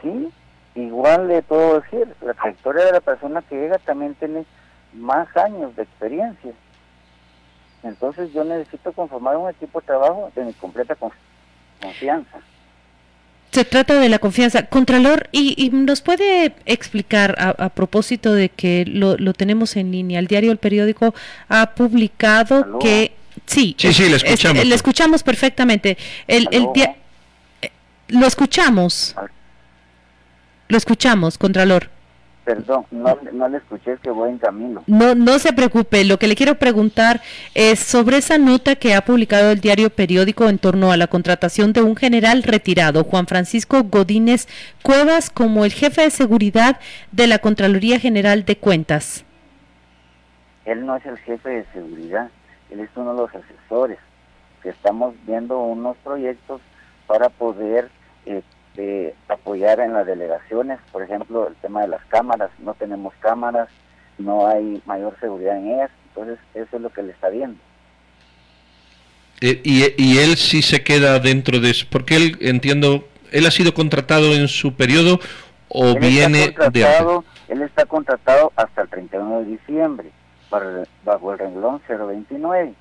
Sí, 0.00 0.08
igual 0.74 1.28
le 1.28 1.42
puedo 1.42 1.80
decir, 1.80 2.08
la 2.22 2.34
trayectoria 2.34 2.86
de 2.86 2.92
la 2.92 3.00
persona 3.00 3.42
que 3.42 3.56
llega 3.56 3.78
también 3.78 4.14
tiene 4.14 4.44
más 4.92 5.34
años 5.36 5.74
de 5.76 5.82
experiencia. 5.82 6.52
Entonces 7.82 8.32
yo 8.32 8.44
necesito 8.44 8.92
conformar 8.92 9.36
un 9.36 9.50
equipo 9.50 9.80
de 9.80 9.86
trabajo 9.86 10.30
de 10.34 10.44
mi 10.44 10.52
completa 10.52 10.96
confianza. 11.80 12.38
Se 13.50 13.64
trata 13.66 14.00
de 14.00 14.08
la 14.08 14.18
confianza. 14.18 14.66
Contralor, 14.66 15.28
¿y, 15.30 15.68
nos 15.72 16.00
puede 16.00 16.54
explicar 16.64 17.36
a, 17.38 17.68
propósito 17.68 18.32
de 18.32 18.48
que 18.48 18.84
lo, 18.86 19.16
lo, 19.18 19.34
tenemos 19.34 19.76
en 19.76 19.92
línea? 19.92 20.20
El 20.20 20.26
diario 20.26 20.52
El 20.52 20.58
Periódico 20.58 21.14
ha 21.48 21.74
publicado 21.74 22.78
que... 22.78 23.12
Sí, 23.44 23.74
sí, 23.78 23.92
sí, 23.92 24.08
le 24.08 24.16
escuchamos. 24.16 24.64
le 24.64 24.74
escuchamos 24.74 25.22
perfectamente. 25.22 25.98
El, 26.26 26.48
el 26.50 26.68
eh, 27.60 27.70
lo 28.08 28.26
escuchamos. 28.26 29.14
Lo 30.72 30.78
escuchamos, 30.78 31.36
Contralor. 31.36 31.90
Perdón, 32.46 32.86
no, 32.90 33.18
no 33.30 33.46
le 33.46 33.58
escuché, 33.58 33.98
que 34.02 34.08
voy 34.08 34.30
en 34.30 34.38
camino. 34.38 34.82
No, 34.86 35.14
no 35.14 35.38
se 35.38 35.52
preocupe. 35.52 36.02
Lo 36.02 36.18
que 36.18 36.28
le 36.28 36.34
quiero 36.34 36.54
preguntar 36.54 37.20
es 37.54 37.78
sobre 37.78 38.16
esa 38.16 38.38
nota 38.38 38.76
que 38.76 38.94
ha 38.94 39.02
publicado 39.02 39.50
el 39.50 39.60
diario 39.60 39.90
periódico 39.90 40.48
en 40.48 40.56
torno 40.56 40.90
a 40.90 40.96
la 40.96 41.08
contratación 41.08 41.74
de 41.74 41.82
un 41.82 41.94
general 41.94 42.42
retirado, 42.42 43.04
Juan 43.04 43.26
Francisco 43.26 43.82
Godínez 43.82 44.48
Cuevas, 44.82 45.28
como 45.28 45.66
el 45.66 45.74
jefe 45.74 46.04
de 46.04 46.10
seguridad 46.10 46.80
de 47.10 47.26
la 47.26 47.38
Contraloría 47.38 48.00
General 48.00 48.46
de 48.46 48.56
Cuentas. 48.56 49.26
Él 50.64 50.86
no 50.86 50.96
es 50.96 51.04
el 51.04 51.18
jefe 51.18 51.50
de 51.50 51.66
seguridad, 51.74 52.30
él 52.70 52.80
es 52.80 52.88
uno 52.96 53.12
de 53.12 53.20
los 53.20 53.30
asesores, 53.34 53.98
que 54.62 54.70
estamos 54.70 55.14
viendo 55.26 55.60
unos 55.60 55.98
proyectos 55.98 56.62
para 57.06 57.28
poder 57.28 57.90
eh, 58.24 58.40
de 58.74 59.14
apoyar 59.28 59.80
en 59.80 59.92
las 59.92 60.06
delegaciones, 60.06 60.78
por 60.90 61.02
ejemplo, 61.02 61.48
el 61.48 61.54
tema 61.56 61.82
de 61.82 61.88
las 61.88 62.04
cámaras, 62.06 62.50
no 62.58 62.74
tenemos 62.74 63.12
cámaras, 63.20 63.68
no 64.18 64.46
hay 64.46 64.82
mayor 64.86 65.16
seguridad 65.20 65.58
en 65.58 65.72
ellas, 65.72 65.90
entonces 66.08 66.38
eso 66.54 66.76
es 66.76 66.82
lo 66.82 66.90
que 66.90 67.02
le 67.02 67.12
está 67.12 67.28
viendo. 67.28 67.58
Eh, 69.40 69.60
y, 69.64 70.18
él 70.18 70.36
sí 70.36 70.62
se 70.62 70.84
queda 70.84 71.18
dentro 71.18 71.58
de 71.58 71.70
eso, 71.70 71.86
porque 71.90 72.14
él, 72.14 72.38
entiendo, 72.40 73.08
él 73.32 73.44
ha 73.44 73.50
sido 73.50 73.74
contratado 73.74 74.34
en 74.34 74.46
su 74.46 74.74
periodo 74.74 75.18
o 75.68 75.98
viene 75.98 76.54
de 76.70 77.24
Él 77.48 77.62
está 77.62 77.86
contratado 77.86 78.52
hasta 78.56 78.82
el 78.82 78.88
31 78.88 79.40
de 79.40 79.44
diciembre, 79.46 80.10
bajo 81.04 81.32
el 81.32 81.38
renglón 81.38 81.80
029. 81.88 82.74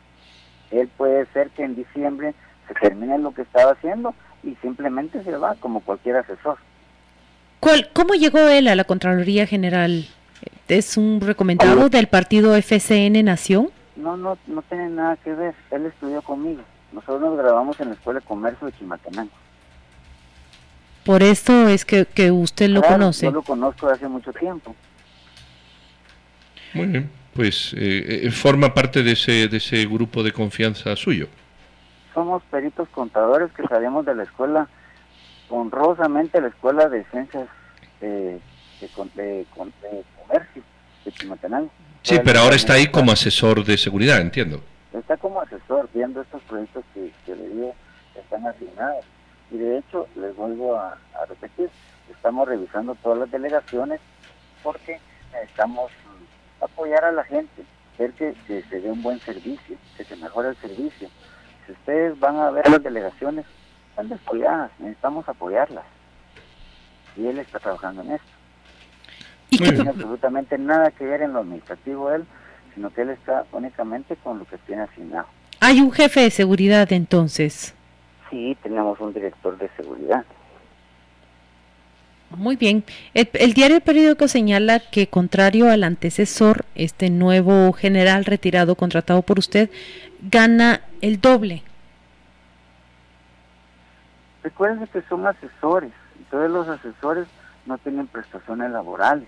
Él 0.72 0.90
puede 0.98 1.26
ser 1.34 1.50
que 1.50 1.64
en 1.64 1.76
diciembre 1.76 2.36
se 2.68 2.74
termine 2.76 3.18
lo 3.18 3.34
que 3.34 3.42
estaba 3.42 3.72
haciendo, 3.72 4.14
y 4.44 4.56
simplemente 4.62 5.24
se 5.24 5.36
va 5.38 5.56
como 5.56 5.82
cualquier 5.82 6.18
asesor. 6.18 6.58
¿Cuál, 7.60 7.90
¿Cómo 7.94 8.16
llegó 8.16 8.40
él 8.40 8.68
a 8.68 8.76
la 8.76 8.84
Contraloría 8.84 9.46
General? 9.46 10.06
¿Es 10.68 10.98
un 10.98 11.22
recomendado 11.22 11.90
del 11.90 12.08
partido 12.08 12.56
FCN 12.56 13.24
Nación? 13.24 13.70
No, 13.96 14.18
no, 14.18 14.38
no 14.48 14.62
tiene 14.64 14.90
nada 14.90 15.18
que 15.18 15.34
ver. 15.34 15.54
Él 15.70 15.86
estudió 15.86 16.22
conmigo. 16.22 16.62
Nosotros 16.92 17.22
nos 17.22 17.38
grabamos 17.38 17.80
en 17.80 17.90
la 17.90 17.94
Escuela 17.94 18.20
de 18.20 18.26
Comercio 18.26 18.68
de 18.68 18.74
Chimatenango. 18.74 19.32
Por 21.04 21.24
esto 21.24 21.68
es 21.68 21.84
que, 21.86 22.06
que 22.06 22.32
usted 22.32 22.70
lo 22.70 22.82
conoce. 22.82 23.26
Yo 23.26 23.32
lo 23.32 23.42
conozco 23.42 23.88
hace 23.90 24.08
mucho 24.08 24.32
tiempo. 24.34 24.76
Muy 26.74 26.86
bien. 26.86 27.10
pues 27.34 27.74
eh, 27.74 28.22
eh, 28.24 28.32
forma 28.32 28.74
parte 28.74 29.04
de 29.04 29.12
ese, 29.12 29.48
de 29.48 29.58
ese 29.58 29.86
grupo 29.86 30.24
de 30.24 30.32
confianza 30.32 30.96
suyo. 30.96 31.28
Somos 32.14 32.44
peritos 32.44 32.90
contadores 32.90 33.52
que 33.54 33.64
salimos 33.68 34.06
de 34.06 34.16
la 34.16 34.24
escuela, 34.24 34.68
honrosamente 35.50 36.42
la 36.42 36.50
escuela 36.50 36.90
de 36.90 37.04
ciencias 37.06 37.48
de, 38.00 38.40
de, 38.80 38.88
de 39.16 39.46
comercio 39.56 40.64
de 41.06 41.12
Chimatenango. 41.12 41.70
Sí, 42.04 42.20
pero 42.24 42.40
ahora 42.40 42.56
está 42.56 42.74
ahí 42.74 42.88
como 42.88 43.12
asesor 43.12 43.64
de 43.64 43.78
seguridad, 43.78 44.20
entiendo. 44.20 44.62
Está 44.92 45.18
como 45.18 45.42
asesor 45.42 45.88
viendo 45.94 46.22
estos 46.22 46.42
proyectos 46.44 46.84
que, 46.94 47.12
que 47.26 47.36
le 47.36 47.48
digo 47.48 47.76
están 48.16 48.46
asignados. 48.46 49.06
Y 49.52 49.58
de 49.58 49.80
hecho, 49.80 50.08
les 50.16 50.36
vuelvo 50.36 50.76
a, 50.76 50.98
a 51.22 51.26
repetir, 51.28 51.70
estamos 52.10 52.48
revisando 52.48 52.96
todas 52.96 53.20
las 53.20 53.32
delegaciones 53.32 54.00
porque 54.64 55.00
necesitamos 55.34 55.92
apoyar 56.62 57.04
a 57.06 57.12
la 57.12 57.24
gente, 57.24 57.64
ver 57.98 58.14
que, 58.14 58.34
se 58.48 58.82
dé 58.82 58.92
un 58.92 59.02
buen 59.02 59.20
servicio, 59.20 59.78
que 59.98 60.04
se 60.04 60.16
mejore 60.16 60.50
el 60.50 60.56
servicio. 60.58 61.10
Si 61.72 61.80
ustedes 61.80 62.20
van 62.20 62.36
a 62.36 62.52
ver 62.52 62.70
las 62.70 62.84
delegaciones, 62.84 63.46
están 63.92 64.10
descuidadas, 64.10 64.72
necesitamos 64.80 65.28
apoyarlas. 65.30 65.86
Y 67.16 67.28
él 67.28 67.40
está 67.40 67.60
trabajando 67.60 68.02
en 68.02 68.12
esto. 68.12 68.28
¿Y 69.52 69.58
no 69.60 69.70
tiene 69.72 69.90
absolutamente 69.90 70.58
nada 70.58 70.92
que 70.92 71.06
ver 71.06 71.22
en 71.22 71.32
lo 71.32 71.40
administrativo 71.40 72.12
él, 72.12 72.26
sino 72.74 72.90
que 72.90 73.04
él 73.04 73.12
está 73.12 73.46
únicamente 73.54 74.18
con 74.18 74.40
lo 74.40 74.46
que 74.46 74.58
tiene 74.60 74.82
asignado. 74.82 75.28
Hay 75.62 75.80
un 75.80 75.94
jefe 75.94 76.22
de 76.22 76.32
seguridad 76.32 76.92
entonces. 76.92 77.74
Sí, 78.30 78.58
tenemos 78.62 79.00
un 79.00 79.14
director 79.14 79.58
de 79.58 79.70
seguridad. 79.78 80.26
Muy 82.38 82.56
bien. 82.56 82.84
El, 83.14 83.54
diario 83.54 83.82
periódico 83.82 84.28
señala 84.28 84.80
que, 84.80 85.08
contrario 85.08 85.70
al 85.70 85.84
antecesor, 85.84 86.66
este 86.76 87.10
nuevo 87.10 87.74
general 87.74 88.26
retirado 88.26 88.76
contratado 88.76 89.22
por 89.22 89.38
usted 89.38 89.70
gana 90.22 90.82
el 91.02 91.20
doble. 91.20 91.64
Recuerden 94.44 94.88
que 94.88 95.02
son 95.04 95.28
asesores, 95.28 95.92
todos 96.30 96.50
los 96.50 96.68
asesores 96.68 97.28
no 97.66 97.78
tienen 97.78 98.08
prestaciones 98.08 98.72
laborales. 98.72 99.28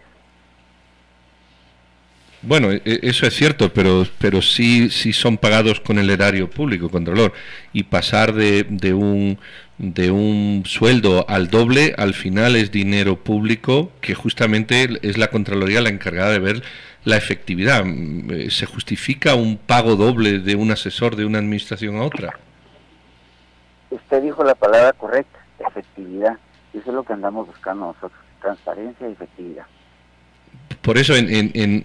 Bueno, 2.45 2.71
e, 2.71 2.81
e, 2.83 3.00
eso 3.03 3.25
es 3.25 3.33
cierto, 3.33 3.73
pero, 3.73 4.05
pero 4.19 4.41
sí, 4.41 4.89
sí 4.89 5.13
son 5.13 5.38
pagados 5.38 5.79
con 5.79 5.97
el 5.97 6.09
erario 6.09 6.50
público, 6.50 6.89
Contralor. 6.89 7.31
Y 7.71 7.83
pasar 7.83 8.33
de, 8.33 8.65
de, 8.69 8.93
un, 8.93 9.39
de 9.77 10.12
un 10.12 10.63
sueldo 10.65 11.25
al 11.29 11.50
doble, 11.50 11.95
al 11.97 12.13
final 12.13 12.57
es 12.57 12.71
dinero 12.71 13.15
público 13.15 13.91
que 14.01 14.13
justamente 14.13 14.89
es 15.01 15.17
la 15.17 15.29
Contraloría 15.29 15.81
la 15.81 15.89
encargada 15.89 16.31
de 16.31 16.39
ver 16.39 16.63
la 17.05 17.15
efectividad. 17.15 17.85
Mm, 17.85 18.31
eh, 18.31 18.51
¿Se 18.51 18.65
justifica 18.65 19.35
un 19.35 19.57
pago 19.57 19.95
doble 19.95 20.39
de 20.39 20.55
un 20.55 20.71
asesor 20.71 21.15
de 21.15 21.25
una 21.25 21.39
administración 21.39 21.95
a 21.95 22.03
otra? 22.03 22.38
Usted 23.89 24.21
dijo 24.21 24.43
la 24.43 24.55
palabra 24.55 24.91
correcta, 24.91 25.39
efectividad. 25.59 26.38
Eso 26.73 26.89
es 26.89 26.93
lo 26.93 27.03
que 27.03 27.13
andamos 27.13 27.47
buscando 27.47 27.85
nosotros, 27.85 28.19
transparencia 28.41 29.07
y 29.07 29.13
efectividad. 29.13 29.65
Por 30.83 30.97
eso, 30.97 31.15
en, 31.15 31.27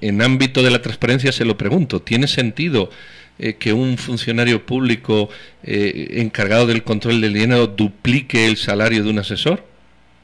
en, 0.00 0.22
ámbito 0.22 0.60
de 0.60 0.72
la 0.72 0.82
transparencia 0.82 1.30
se 1.30 1.44
lo 1.44 1.56
pregunto, 1.56 2.02
¿tiene 2.02 2.26
sentido 2.26 2.90
eh, 3.38 3.54
que 3.54 3.72
un 3.72 3.96
funcionario 3.96 4.66
público 4.66 5.28
eh, 5.62 6.20
encargado 6.20 6.66
del 6.66 6.82
control 6.82 7.20
del 7.20 7.32
dinero 7.32 7.68
duplique 7.68 8.46
el 8.46 8.56
salario 8.56 9.04
de 9.04 9.10
un 9.10 9.20
asesor? 9.20 9.62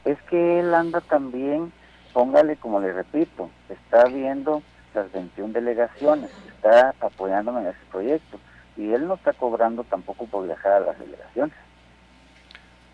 Es 0.03 0.17
que 0.29 0.59
él 0.59 0.73
anda 0.73 0.99
también, 0.99 1.71
póngale 2.11 2.57
como 2.57 2.81
le 2.81 2.91
repito, 2.91 3.49
está 3.69 4.09
viendo 4.09 4.61
las 4.93 5.09
21 5.13 5.53
delegaciones, 5.53 6.29
está 6.57 6.93
apoyándome 6.99 7.61
en 7.61 7.67
ese 7.67 7.79
proyecto 7.89 8.37
y 8.75 8.91
él 8.91 9.07
no 9.07 9.13
está 9.13 9.31
cobrando 9.31 9.85
tampoco 9.85 10.25
por 10.25 10.47
viajar 10.47 10.73
a 10.73 10.79
las 10.81 10.99
delegaciones 10.99 11.55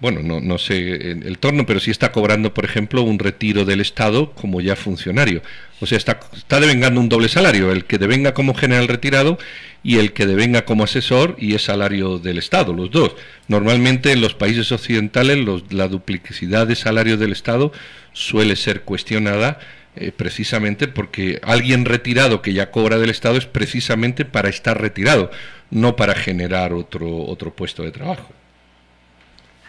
bueno, 0.02 0.22
no, 0.24 0.42
no 0.42 0.58
sé 0.58 1.12
el 1.12 1.38
torno, 1.38 1.66
pero 1.68 1.80
sí 1.80 1.92
está 1.92 2.12
cobrando, 2.12 2.54
por 2.54 2.66
ejemplo, 2.66 3.04
un 3.04 3.20
retiro 3.20 3.66
del 3.66 3.82
Estado 3.82 4.32
como 4.32 4.60
ya 4.60 4.76
funcionario. 4.76 5.44
O 5.80 5.86
sea, 5.86 5.98
está, 5.98 6.20
está 6.36 6.60
devengando 6.60 7.00
un 7.00 7.08
doble 7.08 7.30
salario, 7.30 7.72
el 7.72 7.86
que 7.86 8.00
devenga 8.00 8.34
como 8.34 8.56
general 8.56 8.88
retirado 8.88 9.38
y 9.84 9.98
el 9.98 10.14
que 10.14 10.26
devenga 10.26 10.66
como 10.66 10.84
asesor 10.84 11.36
y 11.40 11.54
es 11.54 11.64
salario 11.64 12.18
del 12.18 12.40
Estado, 12.40 12.74
los 12.74 12.90
dos. 12.92 13.16
Normalmente 13.48 14.12
en 14.12 14.22
los 14.22 14.34
países 14.34 14.72
occidentales 14.72 15.38
la 15.70 15.88
duplicidad 15.88 16.68
de 16.68 16.76
salario 16.76 17.18
del 17.18 17.32
Estado 17.32 17.72
suele 18.14 18.56
ser 18.56 18.82
cuestionada 18.82 19.60
eh, 19.96 20.12
precisamente 20.12 20.88
porque 20.88 21.40
alguien 21.44 21.86
retirado 21.86 22.42
que 22.42 22.54
ya 22.54 22.72
cobra 22.72 22.98
del 22.98 23.10
Estado 23.10 23.38
es 23.38 23.46
precisamente 23.46 24.26
para 24.26 24.50
estar 24.50 24.80
retirado, 24.80 25.32
no 25.70 25.96
para 25.96 26.16
generar 26.16 26.74
otro, 26.74 27.26
otro 27.26 27.56
puesto 27.56 27.84
de 27.84 27.92
trabajo. 27.92 28.32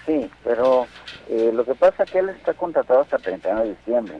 Sí, 0.07 0.29
pero 0.43 0.87
eh, 1.29 1.51
lo 1.53 1.65
que 1.65 1.75
pasa 1.75 2.03
es 2.03 2.11
que 2.11 2.19
él 2.19 2.31
está 2.31 2.55
contratado 2.55 3.01
hasta 3.03 3.17
el 3.17 3.23
31 3.23 3.63
de 3.63 3.69
diciembre. 3.71 4.15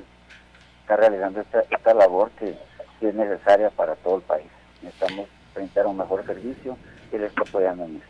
Está 0.83 0.97
realizando 0.97 1.41
esta, 1.41 1.61
esta 1.71 1.95
labor 1.95 2.31
que, 2.33 2.55
es 3.01 3.15
necesaria 3.17 3.69
para 3.71 3.97
todo 3.97 4.19
el 4.19 4.23
país. 4.23 4.47
Necesitamos 4.81 5.27
brindar 5.57 5.87
un 5.89 5.97
mejor 5.97 6.25
servicio 6.25 6.79
y 7.13 7.17
él 7.17 7.25
está 7.25 7.43
apoyando 7.43 7.85
en 7.85 7.97
eso. 7.97 8.07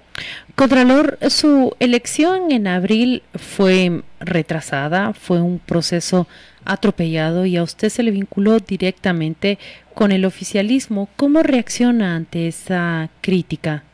Contralor, 0.55 1.17
su 1.31 1.75
elección 1.81 2.53
en 2.53 2.67
abril 2.67 3.23
fue 3.35 4.03
retrasada, 4.21 5.15
fue 5.15 5.41
un 5.41 5.59
proceso 5.59 6.27
atropellado 6.67 7.47
y 7.47 7.57
a 7.57 7.63
usted 7.63 7.89
se 7.89 8.03
le 8.03 8.11
vinculó 8.11 8.59
directamente 8.59 9.59
con 9.95 10.13
el 10.13 10.27
oficialismo. 10.27 11.09
¿Cómo 11.17 11.43
reacciona 11.43 12.17
ante 12.17 12.49
esa 12.49 13.09
crítica? 13.23 13.85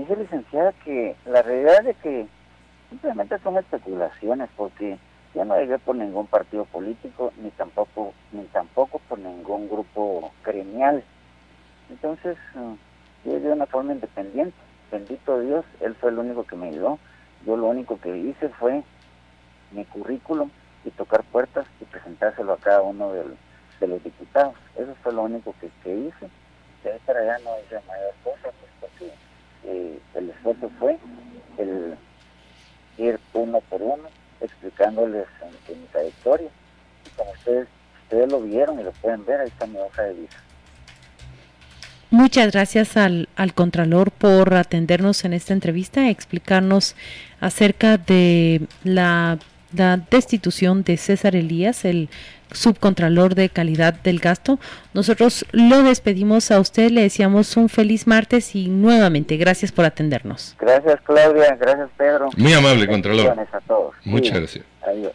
Dice 0.00 0.16
licenciada 0.16 0.72
que 0.84 1.16
la 1.26 1.42
realidad 1.42 1.86
es 1.86 1.96
que 1.98 2.26
simplemente 2.90 3.38
son 3.38 3.56
especulaciones 3.56 4.48
porque 4.56 4.98
ya 5.34 5.44
no 5.44 5.54
hay 5.54 5.68
por 5.84 5.96
ningún 5.96 6.26
partido 6.26 6.64
político 6.66 7.32
ni 7.38 7.50
tampoco 7.50 8.12
ni 8.32 8.44
tampoco 8.44 9.00
por 9.08 9.18
ningún 9.18 9.68
grupo 9.68 10.32
gremial. 10.44 11.02
Entonces 11.90 12.36
yo 13.24 13.40
de 13.40 13.52
una 13.52 13.66
forma 13.66 13.92
independiente 13.92 14.56
bendito 14.90 15.40
Dios 15.40 15.64
él 15.80 15.94
fue 15.96 16.10
el 16.10 16.18
único 16.18 16.44
que 16.44 16.56
me 16.56 16.68
ayudó 16.68 16.98
yo 17.44 17.56
lo 17.56 17.68
único 17.68 18.00
que 18.00 18.16
hice 18.16 18.48
fue 18.50 18.82
mi 19.70 19.84
currículum 19.84 20.50
y 20.84 20.90
tocar 20.90 21.22
puertas 21.24 21.66
y 21.80 21.84
presentárselo 21.84 22.52
a 22.54 22.58
cada 22.58 22.82
uno 22.82 23.12
de 23.12 23.86
los 23.86 24.02
diputados. 24.02 24.54
Eso 24.76 24.94
fue 25.02 25.12
lo 25.12 25.22
único 25.22 25.54
que, 25.60 25.66
hice. 25.66 26.30
De 26.82 26.92
ahí 26.92 26.98
para 27.06 27.20
allá 27.20 27.38
no 27.44 27.50
hice 27.60 27.80
mayor 27.86 28.14
cosa 28.24 28.50
pues 28.60 28.72
porque 28.80 29.12
eh, 29.66 29.98
el 30.14 30.30
esfuerzo 30.30 30.70
fue 30.78 30.98
el 31.58 31.96
ir 32.98 33.18
uno 33.34 33.60
por 33.68 33.82
uno 33.82 34.08
explicándoles 34.40 35.26
en, 35.68 35.80
mi 35.80 35.86
trayectoria. 35.86 36.48
Y 37.04 37.10
como 37.16 37.30
ustedes, 37.32 37.68
ustedes 38.02 38.30
lo 38.30 38.40
vieron 38.42 38.80
y 38.80 38.84
lo 38.84 38.92
pueden 38.92 39.24
ver, 39.24 39.40
ahí 39.40 39.48
está 39.48 39.66
mi 39.66 39.78
hoja 39.78 40.02
de 40.02 40.14
vida. 40.14 40.36
Muchas 42.10 42.52
gracias 42.52 42.96
al, 42.96 43.28
al 43.34 43.52
Contralor 43.52 44.12
por 44.12 44.54
atendernos 44.54 45.24
en 45.24 45.32
esta 45.32 45.52
entrevista, 45.52 46.08
explicarnos 46.08 46.94
acerca 47.40 47.98
de 47.98 48.62
la, 48.84 49.38
la 49.76 49.96
destitución 49.96 50.82
de 50.82 50.96
César 50.96 51.36
Elías, 51.36 51.84
el 51.84 52.08
subcontralor 52.52 53.34
de 53.34 53.48
calidad 53.48 53.94
del 53.94 54.18
gasto. 54.18 54.58
Nosotros 54.94 55.44
lo 55.52 55.82
despedimos 55.82 56.50
a 56.50 56.60
usted, 56.60 56.90
le 56.90 57.02
deseamos 57.02 57.56
un 57.56 57.68
feliz 57.68 58.06
martes 58.06 58.54
y 58.54 58.68
nuevamente 58.68 59.36
gracias 59.36 59.72
por 59.72 59.84
atendernos. 59.84 60.56
Gracias 60.58 61.00
Claudia, 61.02 61.56
gracias 61.56 61.88
Pedro. 61.96 62.30
Muy 62.36 62.52
amable, 62.52 62.86
Contralor. 62.86 63.38
A 63.52 63.60
todos. 63.60 63.94
Muchas 64.04 64.38
gracias. 64.38 64.64
Adiós. 64.86 65.12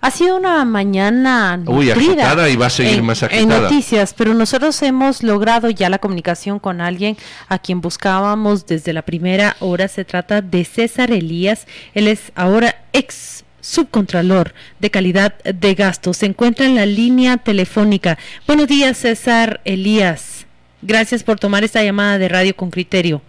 Ha 0.00 0.12
sido 0.12 0.36
una 0.36 0.64
mañana 0.64 1.60
Uy, 1.66 1.90
agitada 1.90 2.48
y 2.48 2.54
va 2.54 2.66
a 2.66 2.70
seguir 2.70 3.02
más 3.02 3.24
agitada. 3.24 3.56
En 3.56 3.62
noticias, 3.64 4.14
pero 4.14 4.32
nosotros 4.32 4.80
hemos 4.82 5.24
logrado 5.24 5.70
ya 5.70 5.88
la 5.90 5.98
comunicación 5.98 6.60
con 6.60 6.80
alguien 6.80 7.16
a 7.48 7.58
quien 7.58 7.80
buscábamos 7.80 8.64
desde 8.66 8.92
la 8.92 9.02
primera 9.02 9.56
hora. 9.58 9.88
Se 9.88 10.04
trata 10.04 10.40
de 10.40 10.64
César 10.64 11.10
Elías. 11.10 11.66
Él 11.94 12.06
es 12.06 12.30
ahora 12.36 12.76
ex 12.92 13.44
subcontralor 13.60 14.52
de 14.78 14.90
calidad 14.90 15.34
de 15.44 15.74
gasto. 15.74 16.14
Se 16.14 16.26
encuentra 16.26 16.66
en 16.66 16.74
la 16.74 16.86
línea 16.86 17.36
telefónica. 17.36 18.18
Buenos 18.46 18.68
días, 18.68 18.98
César 18.98 19.60
Elías. 19.64 20.46
Gracias 20.82 21.22
por 21.22 21.38
tomar 21.38 21.64
esta 21.64 21.82
llamada 21.82 22.18
de 22.18 22.28
radio 22.28 22.54
con 22.54 22.70
criterio. 22.70 23.20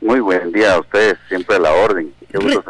Muy 0.00 0.20
buen 0.20 0.52
día 0.52 0.74
a 0.74 0.80
ustedes, 0.80 1.16
siempre 1.28 1.56
a 1.56 1.60
la 1.60 1.72
orden. 1.72 2.12
Qué 2.30 2.38
gusto 2.38 2.64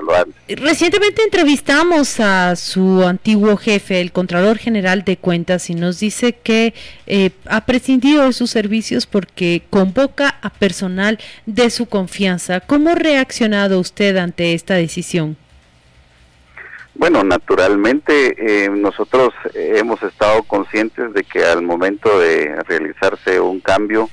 Recientemente 0.46 1.22
entrevistamos 1.22 2.20
a 2.20 2.54
su 2.54 3.02
antiguo 3.02 3.56
jefe, 3.56 4.02
el 4.02 4.12
Contralor 4.12 4.58
General 4.58 5.04
de 5.04 5.16
Cuentas, 5.16 5.70
y 5.70 5.74
nos 5.74 5.98
dice 6.00 6.34
que 6.34 6.74
eh, 7.06 7.30
ha 7.46 7.64
prescindido 7.64 8.26
de 8.26 8.34
sus 8.34 8.50
servicios 8.50 9.06
porque 9.06 9.62
convoca 9.70 10.38
a 10.42 10.50
personal 10.50 11.18
de 11.46 11.70
su 11.70 11.86
confianza. 11.86 12.60
¿Cómo 12.60 12.90
ha 12.90 12.94
reaccionado 12.94 13.80
usted 13.80 14.18
ante 14.18 14.52
esta 14.52 14.74
decisión? 14.74 15.38
Bueno, 16.96 17.24
naturalmente 17.24 18.64
eh, 18.64 18.70
nosotros 18.70 19.34
hemos 19.52 20.00
estado 20.04 20.44
conscientes 20.44 21.12
de 21.12 21.24
que 21.24 21.44
al 21.44 21.62
momento 21.62 22.20
de 22.20 22.54
realizarse 22.68 23.40
un 23.40 23.58
cambio, 23.58 24.08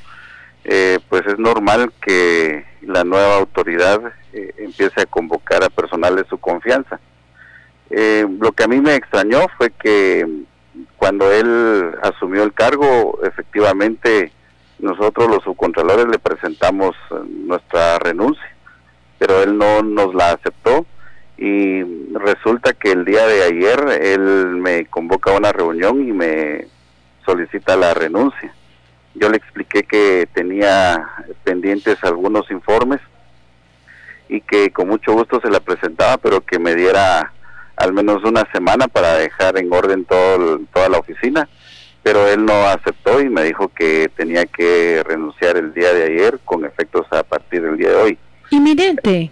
eh, 0.63 0.97
pues 1.07 1.21
es 1.27 1.37
normal 1.37 1.93
que 2.01 2.65
la 2.81 3.03
nueva 3.03 3.37
autoridad 3.37 4.01
eh, 4.33 4.55
empiece 4.57 5.01
a 5.01 5.05
convocar 5.05 5.63
a 5.63 5.69
personal 5.69 6.15
de 6.15 6.25
su 6.25 6.39
confianza. 6.39 6.99
lo 7.91 8.51
que 8.53 8.63
a 8.63 8.67
mí 8.67 8.81
me 8.81 8.95
extrañó 8.95 9.41
fue 9.57 9.69
que 9.69 10.25
cuando 10.97 11.31
él 11.31 11.93
asumió 12.01 12.41
el 12.43 12.53
cargo, 12.53 13.19
efectivamente 13.23 14.31
nosotros 14.79 15.29
los 15.29 15.43
subcontralores 15.43 16.07
le 16.07 16.17
presentamos 16.17 16.95
nuestra 17.45 17.99
renuncia, 17.99 18.55
pero 19.19 19.43
él 19.43 19.55
no 19.55 19.83
nos 19.83 20.15
la 20.15 20.31
aceptó 20.31 20.87
y 21.41 21.83
resulta 22.13 22.73
que 22.73 22.91
el 22.91 23.03
día 23.03 23.25
de 23.25 23.41
ayer 23.41 23.99
él 23.99 24.57
me 24.57 24.85
convoca 24.85 25.31
a 25.31 25.37
una 25.37 25.51
reunión 25.51 26.07
y 26.07 26.11
me 26.11 26.67
solicita 27.25 27.75
la 27.75 27.95
renuncia. 27.95 28.53
Yo 29.15 29.27
le 29.27 29.37
expliqué 29.37 29.81
que 29.81 30.29
tenía 30.31 31.03
pendientes 31.43 31.97
algunos 32.03 32.51
informes 32.51 33.01
y 34.29 34.39
que 34.41 34.69
con 34.69 34.89
mucho 34.89 35.13
gusto 35.13 35.41
se 35.41 35.49
la 35.49 35.59
presentaba, 35.59 36.17
pero 36.17 36.41
que 36.41 36.59
me 36.59 36.75
diera 36.75 37.33
al 37.75 37.91
menos 37.91 38.23
una 38.23 38.47
semana 38.51 38.87
para 38.87 39.15
dejar 39.15 39.57
en 39.57 39.73
orden 39.73 40.05
todo, 40.05 40.59
toda 40.71 40.89
la 40.89 40.99
oficina. 40.99 41.49
Pero 42.03 42.27
él 42.27 42.45
no 42.45 42.53
aceptó 42.67 43.19
y 43.19 43.29
me 43.29 43.41
dijo 43.45 43.69
que 43.69 44.11
tenía 44.15 44.45
que 44.45 45.01
renunciar 45.03 45.57
el 45.57 45.73
día 45.73 45.91
de 45.91 46.03
ayer 46.03 46.39
con 46.45 46.65
efectos 46.65 47.07
a 47.11 47.23
partir 47.23 47.63
del 47.63 47.77
día 47.77 47.89
de 47.89 47.95
hoy. 47.95 48.17
Inminente. 48.51 49.31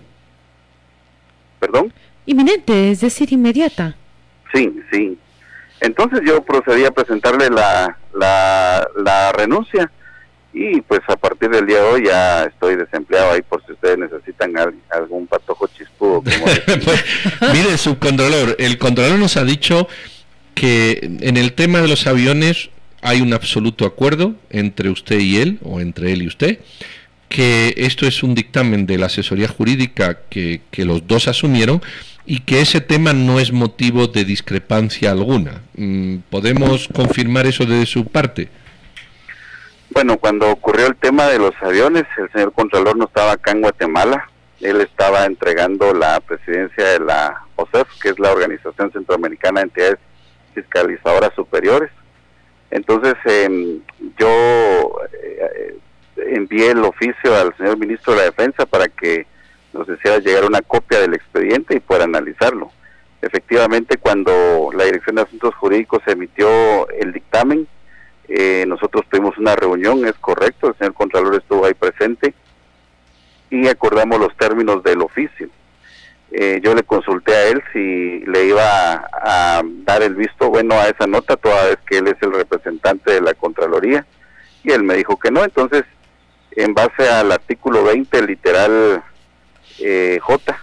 ¿Perdón? 1.60 1.94
Inminente, 2.25 2.92
es 2.92 3.01
decir, 3.01 3.32
inmediata. 3.34 3.96
Sí, 4.54 4.72
sí. 4.92 5.18
Entonces 5.82 6.22
yo 6.25 6.42
procedí 6.44 6.86
a 6.86 6.92
presentarle 6.92 7.50
la, 7.50 7.98
la, 8.13 9.32
renuncia 9.32 9.89
y 10.51 10.82
pues 10.82 11.01
a 11.08 11.16
partir 11.16 11.50
del 11.50 11.66
día 11.66 11.78
de 11.78 11.84
hoy 11.84 12.06
ya 12.06 12.44
estoy 12.44 12.75
desempleado 12.75 13.32
ahí 13.32 13.42
por 13.42 13.66
si 13.66 13.72
ustedes 13.72 13.98
necesitan 13.98 14.54
algún 14.89 15.28
patojo 15.28 15.68
chispudo. 15.68 16.22
pues, 16.22 17.06
mire, 17.54 17.78
subcontrolor, 17.78 18.56
el 18.60 18.78
controlador 18.78 19.20
nos 19.20 19.38
ha 19.38 19.46
dicho 19.46 19.88
que 20.54 21.00
en 21.01 21.38
el 21.38 21.54
tema 21.54 21.80
de 21.80 21.88
los 21.88 22.08
aviones 22.08 22.70
hay 23.01 23.22
un 23.22 23.34
absoluto 23.34 23.86
acuerdo 23.86 24.36
entre 24.50 24.89
usted 24.89 25.20
y 25.20 25.38
él, 25.38 25.60
o 25.63 25.80
entre 25.80 26.12
él 26.12 26.24
y 26.24 26.28
usted, 26.28 26.60
que 27.30 27.76
esto 27.78 28.08
es 28.08 28.24
un 28.24 28.34
dictamen 28.34 28.86
de 28.88 28.98
la 28.98 29.06
asesoría 29.06 29.48
jurídica 29.48 30.18
que, 30.30 30.62
los 30.78 31.08
dos 31.08 31.28
asumieron 31.28 31.82
y 32.26 32.42
que 32.42 32.62
ese 32.62 32.82
tema 32.82 33.14
no 33.14 33.40
es 33.40 33.52
motivo 33.52 34.08
de 34.08 34.26
discrepancia 34.26 35.12
alguna. 35.12 35.62
Mm, 35.76 36.18
¿Podemos 36.30 36.88
confirmar 36.88 37.46
eso 37.46 37.66
de 37.66 37.86
su 37.86 38.06
parte? 38.06 38.50
Bueno, 39.92 40.18
cuando 40.18 40.50
ocurrió 40.50 40.88
el 40.88 40.96
tema 40.96 41.28
de 41.28 41.40
los 41.40 41.54
aviones, 41.62 42.06
el 42.18 42.32
señor 42.32 42.54
Contralor 42.54 42.98
no 42.98 43.06
estaba 43.06 43.34
acá 43.34 43.52
en 43.52 43.62
Guatemala. 43.62 44.30
Él 44.60 44.82
estaba 44.82 45.26
entregando 45.26 45.94
la 45.94 46.20
presidencia 46.20 46.84
de 46.84 47.00
la 47.00 47.44
OCEF, 47.56 47.88
que 48.02 48.10
es 48.10 48.20
la 48.20 48.32
Organización 48.32 48.92
Centroamericana 48.92 49.62
de 49.62 49.66
Entidades 49.66 50.00
Fiscalizadoras 50.54 51.34
Superiores. 51.36 51.92
Entonces, 52.72 53.16
em, 53.26 53.80
yo 54.20 55.00
eh, 55.14 55.78
envié 56.28 56.72
el 56.72 56.84
oficio 56.84 57.36
al 57.36 57.56
señor 57.58 57.78
ministro 57.78 58.14
de 58.14 58.20
la 58.20 58.26
Defensa 58.26 58.66
para 58.66 58.88
que 58.88 59.26
nos 59.74 59.88
hiciera 59.88 60.20
llegar 60.20 60.46
una 60.46 60.62
copia 60.62 61.00
del 61.00 61.14
expediente 61.14 61.76
y 61.76 61.80
pueda 61.80 62.06
analizarlo. 62.06 62.72
Efectivamente, 63.22 63.98
cuando 63.98 64.70
la 64.74 64.86
Dirección 64.86 65.18
de 65.18 65.24
Asuntos 65.24 65.54
Jurídicos 65.56 66.02
emitió 66.08 66.90
el 66.90 67.12
dictamen, 67.12 67.68
eh, 68.28 68.66
nosotros 68.68 69.06
tuvimos 69.10 69.38
una 69.38 69.56
reunión, 69.56 70.06
es 70.06 70.14
correcto, 70.14 70.70
el 70.70 70.78
señor 70.78 70.94
Contralor 70.94 71.36
estuvo 71.36 71.66
ahí 71.66 71.74
presente 71.74 72.34
y 73.50 73.68
acordamos 73.68 74.20
los 74.20 74.36
términos 74.38 74.84
del 74.84 75.02
oficio. 75.02 75.50
Eh, 76.32 76.60
yo 76.64 76.76
le 76.76 76.84
consulté 76.84 77.34
a 77.34 77.48
él 77.48 77.63
si 77.74 78.20
le 78.26 78.46
iba 78.46 78.62
a, 78.63 79.58
a, 79.58 79.62
dar 79.65 80.04
el 80.04 80.15
visto 80.15 80.50
bueno 80.50 80.76
a 80.76 80.88
esa 80.88 81.08
nota, 81.08 81.36
toda 81.38 81.65
vez 81.65 81.80
que 81.88 81.98
él 81.98 82.08
es 82.08 82.22
el 82.22 82.32
representante 82.32 83.13
de 83.13 83.22
la 83.22 83.34
Contraloría, 83.34 84.06
y 84.63 84.72
él 84.72 84.84
me 84.84 84.93
dijo 84.96 85.17
que 85.17 85.32
no, 85.32 85.43
entonces 85.43 85.84
en 86.56 86.74
base 86.74 87.10
al 87.10 87.32
artículo 87.32 87.84
20, 87.84 88.26
literal 88.26 89.04
eh, 89.80 90.20
J. 90.22 90.60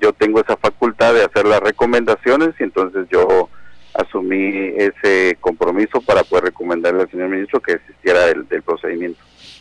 Yo 0.00 0.12
tengo 0.12 0.40
esa 0.40 0.56
facultad 0.56 1.14
de 1.14 1.24
hacer 1.24 1.46
las 1.46 1.60
recomendaciones 1.60 2.50
y 2.58 2.64
entonces 2.64 3.06
yo 3.10 3.48
asumí 3.94 4.72
ese 4.76 5.36
compromiso 5.40 6.00
para 6.00 6.24
poder 6.24 6.44
recomendarle 6.44 7.02
al 7.02 7.10
señor 7.10 7.28
ministro 7.28 7.60
que 7.60 7.72
existiera 7.72 8.28
el, 8.28 8.48
del 8.48 8.62
procedimiento. 8.62 9.20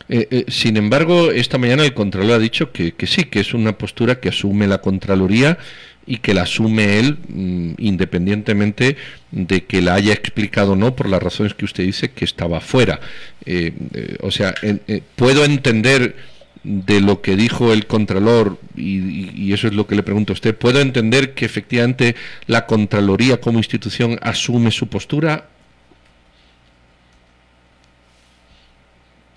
Eh, 0.10 0.28
eh, 0.30 0.46
sin 0.50 0.78
embargo, 0.78 1.32
esta 1.32 1.58
mañana 1.58 1.86
el 1.86 1.94
Contralor 1.94 2.34
ha 2.34 2.40
dicho 2.40 2.72
que, 2.72 2.94
que, 2.94 3.08
sí, 3.08 3.26
que 3.26 3.40
es 3.40 3.54
una 3.54 3.78
postura 3.78 4.20
que 4.20 4.30
asume 4.30 4.68
la 4.68 4.80
Contraloría 4.80 5.58
y 6.06 6.18
que 6.18 6.34
la 6.34 6.44
asume 6.44 7.00
él 7.00 7.18
mm, 7.28 7.74
independientemente 7.78 8.98
de 9.32 9.66
que 9.66 9.82
la 9.82 9.96
haya 9.96 10.14
explicado 10.14 10.74
o 10.74 10.76
no 10.76 10.96
por 10.96 11.08
las 11.08 11.22
razones 11.22 11.54
que 11.54 11.66
usted 11.66 11.84
dice 11.84 12.12
que 12.12 12.26
estaba 12.26 12.60
fuera. 12.60 13.00
Eh, 13.46 13.74
eh, 13.94 14.18
o 14.22 14.32
sea, 14.32 14.54
eh, 14.62 15.02
puedo 15.16 15.46
entender 15.46 16.16
de 16.64 17.02
lo 17.02 17.22
que 17.22 17.36
dijo 17.36 17.74
el 17.74 17.88
Contralor, 17.88 18.60
y, 18.76 19.52
eso 19.52 19.68
es 19.68 19.74
lo 19.74 19.88
que 19.88 19.96
le 19.96 20.04
pregunto 20.04 20.34
a 20.34 20.36
usted, 20.36 20.56
¿puedo 20.56 20.80
entender 20.80 21.34
que 21.34 21.46
efectivamente 21.46 22.16
la 22.46 22.66
Contraloría 22.68 23.42
como 23.42 23.58
institución 23.58 24.20
asume 24.22 24.72
su 24.72 24.88
postura? 24.88 25.48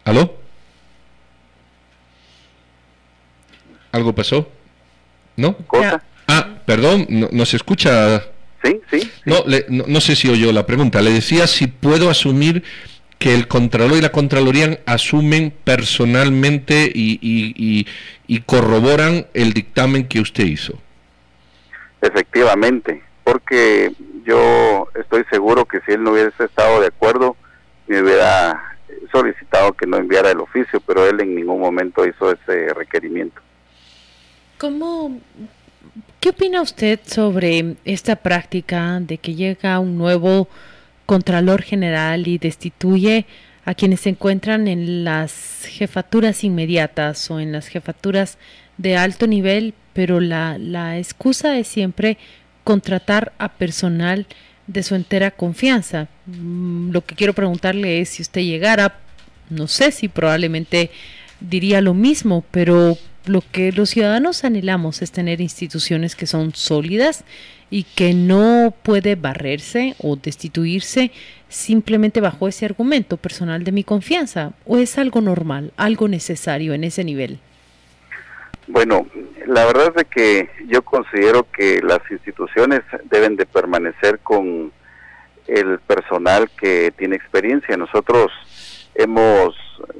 ¿Aló? 0.05 0.37
¿Algo 3.91 4.15
pasó? 4.15 4.51
¿No? 5.37 5.57
Perdón, 6.67 7.07
no, 7.09 7.47
se 7.47 7.57
escucha. 7.57 8.25
Sí, 8.63 8.81
sí. 8.91 9.11
No, 9.27 9.45
no, 9.69 10.01
sé 10.01 10.17
si 10.17 10.29
oyó 10.29 10.53
la 10.53 10.67
pregunta. 10.67 11.03
Le 11.03 11.13
decía 11.13 11.47
si 11.47 11.67
puedo 11.67 12.09
asumir 12.09 12.65
que 13.19 13.35
el 13.35 13.47
Contralor 13.47 13.99
y 13.99 14.01
la 14.01 14.11
Contraloría 14.11 14.81
asumen 14.87 15.53
personalmente 15.65 16.91
y, 16.95 17.19
y, 17.21 18.41
corroboran 18.41 19.27
el 19.35 19.53
dictamen 19.53 20.09
que 20.09 20.21
usted 20.21 20.45
hizo. 20.45 20.79
Efectivamente, 22.01 23.03
porque 23.23 23.93
yo 24.25 24.89
estoy 24.95 25.25
seguro 25.31 25.65
que 25.65 25.81
si 25.87 25.93
él 25.93 26.03
no 26.03 26.13
hubiese 26.13 26.45
estado 26.45 26.81
de 26.81 26.89
acuerdo, 26.89 27.37
me 27.87 28.03
hubiera 28.03 28.77
solicitado 29.13 29.73
que 29.73 29.87
no 29.87 29.97
enviara 29.97 30.31
el 30.31 30.41
oficio, 30.41 30.81
pero 30.81 31.07
él 31.07 31.21
en 31.21 31.35
ningún 31.35 31.61
momento 31.61 32.07
hizo 32.07 32.31
ese 32.31 32.73
requerimiento. 32.75 33.41
¿Cómo, 34.59 35.21
¿Qué 36.25 36.31
opina 36.31 36.63
usted 36.63 37.01
sobre 37.05 37.77
esta 37.85 38.17
práctica 38.17 38.99
de 38.99 39.19
que 39.19 39.35
llega 39.35 39.79
un 39.79 39.99
nuevo 39.99 40.49
Contralor 41.05 41.61
General 41.61 42.27
y 42.27 42.39
destituye 42.39 43.27
a 43.67 43.75
quienes 43.75 44.01
se 44.01 44.09
encuentran 44.09 44.67
en 44.67 45.05
las 45.05 45.67
jefaturas 45.69 46.43
inmediatas 46.43 47.31
o 47.31 47.41
en 47.41 47.53
las 47.53 47.69
jefaturas 47.69 48.39
de 48.79 48.97
alto 48.97 49.27
nivel, 49.27 49.75
pero 49.93 50.19
la, 50.19 50.99
excusa 50.99 51.59
es 51.59 51.69
siempre 51.69 52.17
contratar 52.65 53.35
a 53.37 53.51
personal 53.51 54.27
de 54.67 54.83
su 54.83 54.95
entera 54.95 55.31
confianza. 55.31 56.09
Mm, 56.25 56.91
lo 56.91 57.05
que 57.05 57.17
quiero 57.17 57.35
preguntarle 57.35 58.01
es 58.01 58.09
si 58.09 58.23
usted 58.23 58.41
llegara, 58.41 58.99
no 59.51 59.69
sé 59.69 59.91
si 59.91 60.09
probablemente 60.09 60.91
diría 61.41 61.83
lo 61.83 61.93
mismo, 61.93 62.47
pero 62.51 62.97
lo 63.27 63.43
que 63.53 63.73
los 63.73 63.91
ciudadanos 63.91 64.45
anhelamos 64.45 65.03
es 65.03 65.13
tener 65.13 65.41
instituciones 65.41 66.15
que 66.17 66.27
son 66.27 66.55
sólidas 66.55 67.25
y 67.71 67.85
que 67.85 68.15
no 68.15 68.75
puede 68.83 69.15
barrerse 69.15 69.95
o 69.99 70.17
destituirse 70.17 71.11
simplemente 71.49 72.21
bajo 72.21 72.49
ese 72.49 72.67
argumento 72.67 73.17
personal 73.17 73.65
de 73.65 73.73
mi 73.73 73.85
confianza 73.85 74.53
o 74.67 74.79
es 74.79 74.99
algo 74.99 75.21
normal, 75.21 75.73
algo 75.77 76.09
necesario 76.09 76.75
en 76.75 76.85
ese 76.85 77.05
nivel. 77.05 77.39
Bueno, 78.67 79.07
la 79.47 79.65
verdad 79.67 79.93
es 79.97 80.05
que 80.05 80.49
yo 80.67 80.83
considero 80.83 81.47
que 81.51 81.81
las 81.83 82.01
instituciones 82.11 82.81
deben 83.11 83.37
de 83.37 83.45
permanecer 83.47 84.21
con 84.21 84.73
el 85.47 85.79
personal 85.81 86.51
que 86.59 86.93
tiene 86.97 87.17
experiencia. 87.17 87.77
Nosotros 87.77 88.31
hemos 88.95 89.55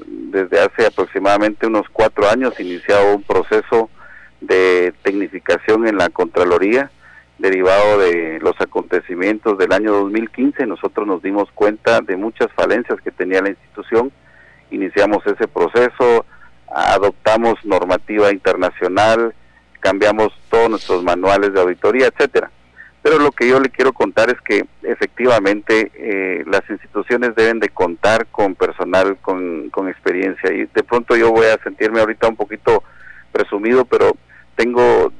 desde 0.07 0.59
hace 0.59 0.87
aproximadamente 0.87 1.67
unos 1.67 1.87
cuatro 1.91 2.29
años 2.29 2.59
iniciado 2.59 3.15
un 3.15 3.23
proceso 3.23 3.89
de 4.41 4.93
tecnificación 5.03 5.87
en 5.87 5.97
la 5.97 6.09
Contraloría 6.09 6.91
derivado 7.37 7.99
de 7.99 8.39
los 8.41 8.59
acontecimientos 8.59 9.57
del 9.57 9.73
año 9.73 9.91
2015. 9.93 10.65
Nosotros 10.65 11.07
nos 11.07 11.21
dimos 11.21 11.49
cuenta 11.53 12.01
de 12.01 12.15
muchas 12.15 12.51
falencias 12.53 12.99
que 13.01 13.11
tenía 13.11 13.41
la 13.41 13.49
institución, 13.49 14.11
iniciamos 14.71 15.25
ese 15.25 15.47
proceso, 15.47 16.25
adoptamos 16.67 17.55
normativa 17.63 18.31
internacional, 18.31 19.33
cambiamos 19.79 20.33
todos 20.49 20.69
nuestros 20.69 21.03
manuales 21.03 21.53
de 21.53 21.61
auditoría, 21.61 22.07
etcétera. 22.07 22.51
Pero 23.05 23.19
lo 23.19 23.31
que 23.31 23.47
yo 23.47 23.59
le 23.59 23.69
quiero 23.69 23.93
contar 23.93 24.31
es 24.31 24.41
que 24.41 24.65
efectivamente 24.81 25.91
eh, 25.93 26.43
las 26.47 26.67
instituciones 26.67 27.35
deben 27.35 27.59
de 27.59 27.69
contar 27.69 28.25
con 28.31 28.55
personal 28.55 29.17
con, 29.21 29.69
con 29.69 29.87
experiencia 29.87 30.51
y 30.51 30.65
de 30.65 30.81
pronto 30.81 31.15
yo 31.15 31.31
voy 31.31 31.45
a 31.45 31.61
sentirme 31.61 31.99
ahorita 31.99 32.27
un 32.27 32.35
poquito 32.35 32.81
presumido, 33.31 33.85
pero 33.85 34.17
tengo 34.55 35.13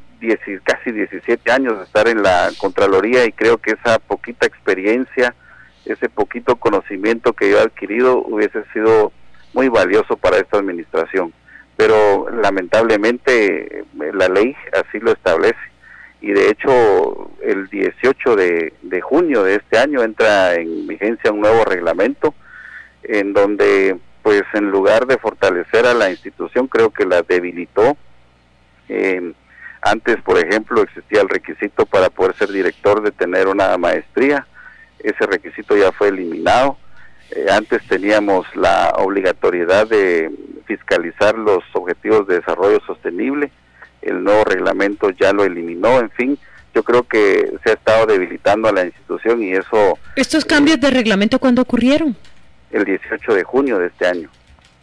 casi 0.63 0.93
17 0.93 1.51
años 1.51 1.77
de 1.77 1.83
estar 1.83 2.07
en 2.07 2.23
la 2.23 2.49
Contraloría 2.57 3.23
y 3.23 3.31
creo 3.31 3.59
que 3.59 3.73
esa 3.73 3.99
poquita 3.99 4.47
experiencia, 4.47 5.35
ese 5.85 6.09
poquito 6.09 6.55
conocimiento 6.55 7.33
que 7.33 7.51
yo 7.51 7.59
he 7.59 7.61
adquirido 7.61 8.17
hubiese 8.17 8.63
sido 8.73 9.11
muy 9.53 9.69
valioso 9.69 10.17
para 10.17 10.37
esta 10.37 10.57
administración. 10.57 11.31
Pero 11.77 12.31
lamentablemente 12.31 13.81
eh, 13.81 13.85
la 14.11 14.27
ley 14.27 14.55
así 14.73 14.99
lo 14.99 15.11
establece 15.11 15.74
y 16.25 16.33
de 16.33 16.49
hecho 16.49 17.29
el 17.43 17.67
18 17.67 18.35
de, 18.35 19.01
junio 19.03 19.43
de 19.43 19.57
este 19.57 19.77
año 19.77 20.01
entra 20.01 20.55
en 20.55 20.87
vigencia 20.87 21.31
un 21.31 21.41
nuevo 21.41 21.63
reglamento 21.65 22.33
en 23.03 23.31
donde 23.31 23.99
pues 24.23 24.41
en 24.53 24.71
lugar 24.71 25.05
de 25.05 25.19
fortalecer 25.19 25.85
a 25.85 25.93
la 25.93 26.09
institución 26.09 26.67
creo 26.67 26.89
que 26.89 27.05
la 27.05 27.21
debilitó. 27.21 27.95
Eh, 28.89 29.33
antes, 29.83 30.19
por 30.23 30.39
ejemplo, 30.39 30.81
existía 30.81 31.21
el 31.21 31.29
requisito 31.29 31.85
para 31.85 32.09
poder 32.09 32.35
ser 32.35 32.51
director 32.51 33.03
de 33.03 33.11
tener 33.11 33.47
una 33.47 33.77
maestría. 33.77 34.47
Ese 34.97 35.27
requisito 35.27 35.77
ya 35.77 35.91
fue 35.91 36.07
eliminado. 36.07 36.79
Eh, 37.35 37.45
antes 37.51 37.85
teníamos 37.87 38.47
la 38.55 38.95
obligatoriedad 38.97 39.87
de 39.87 40.31
fiscalizar 40.65 41.37
los 41.37 41.63
objetivos 41.73 42.25
de 42.25 42.39
desarrollo 42.39 42.79
sostenible 42.87 43.51
el 44.05 44.23
nuevo 44.23 44.43
reglamento 44.43 45.09
ya 45.09 45.33
lo 45.33 45.43
eliminó, 45.43 45.99
en 45.99 46.09
fin, 46.11 46.37
yo 46.73 46.83
creo 46.83 47.03
que 47.03 47.53
se 47.63 47.71
ha 47.71 47.73
estado 47.73 48.05
debilitando 48.05 48.67
a 48.67 48.73
la 48.73 48.85
institución 48.85 49.41
y 49.41 49.53
eso... 49.53 49.97
¿Estos 50.15 50.45
cambios 50.45 50.79
de 50.79 50.89
reglamento 50.91 51.39
cuándo 51.39 51.61
ocurrieron? 51.61 52.15
El 52.71 52.85
18 52.85 53.33
de 53.33 53.43
junio 53.43 53.79
de 53.79 53.87
este 53.87 54.05
año. 54.07 54.29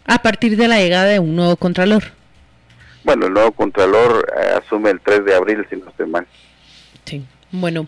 A 0.07 0.21
partir 0.21 0.57
de 0.57 0.69
la 0.69 0.79
llegada 0.79 1.05
de 1.05 1.19
un 1.19 1.37
nuevo 1.37 1.57
contralor. 1.57 2.03
Bueno, 3.05 3.27
el 3.27 3.33
nuevo 3.33 3.53
contralor 3.53 4.27
eh, 4.37 4.59
asume 4.65 4.91
el 4.91 5.01
3 5.01 5.25
de 5.25 5.35
abril, 5.35 5.67
si 5.69 5.77
no 5.77 5.89
estoy 5.89 6.07
mal. 6.07 6.27
Sí, 7.05 7.25
bueno. 7.51 7.87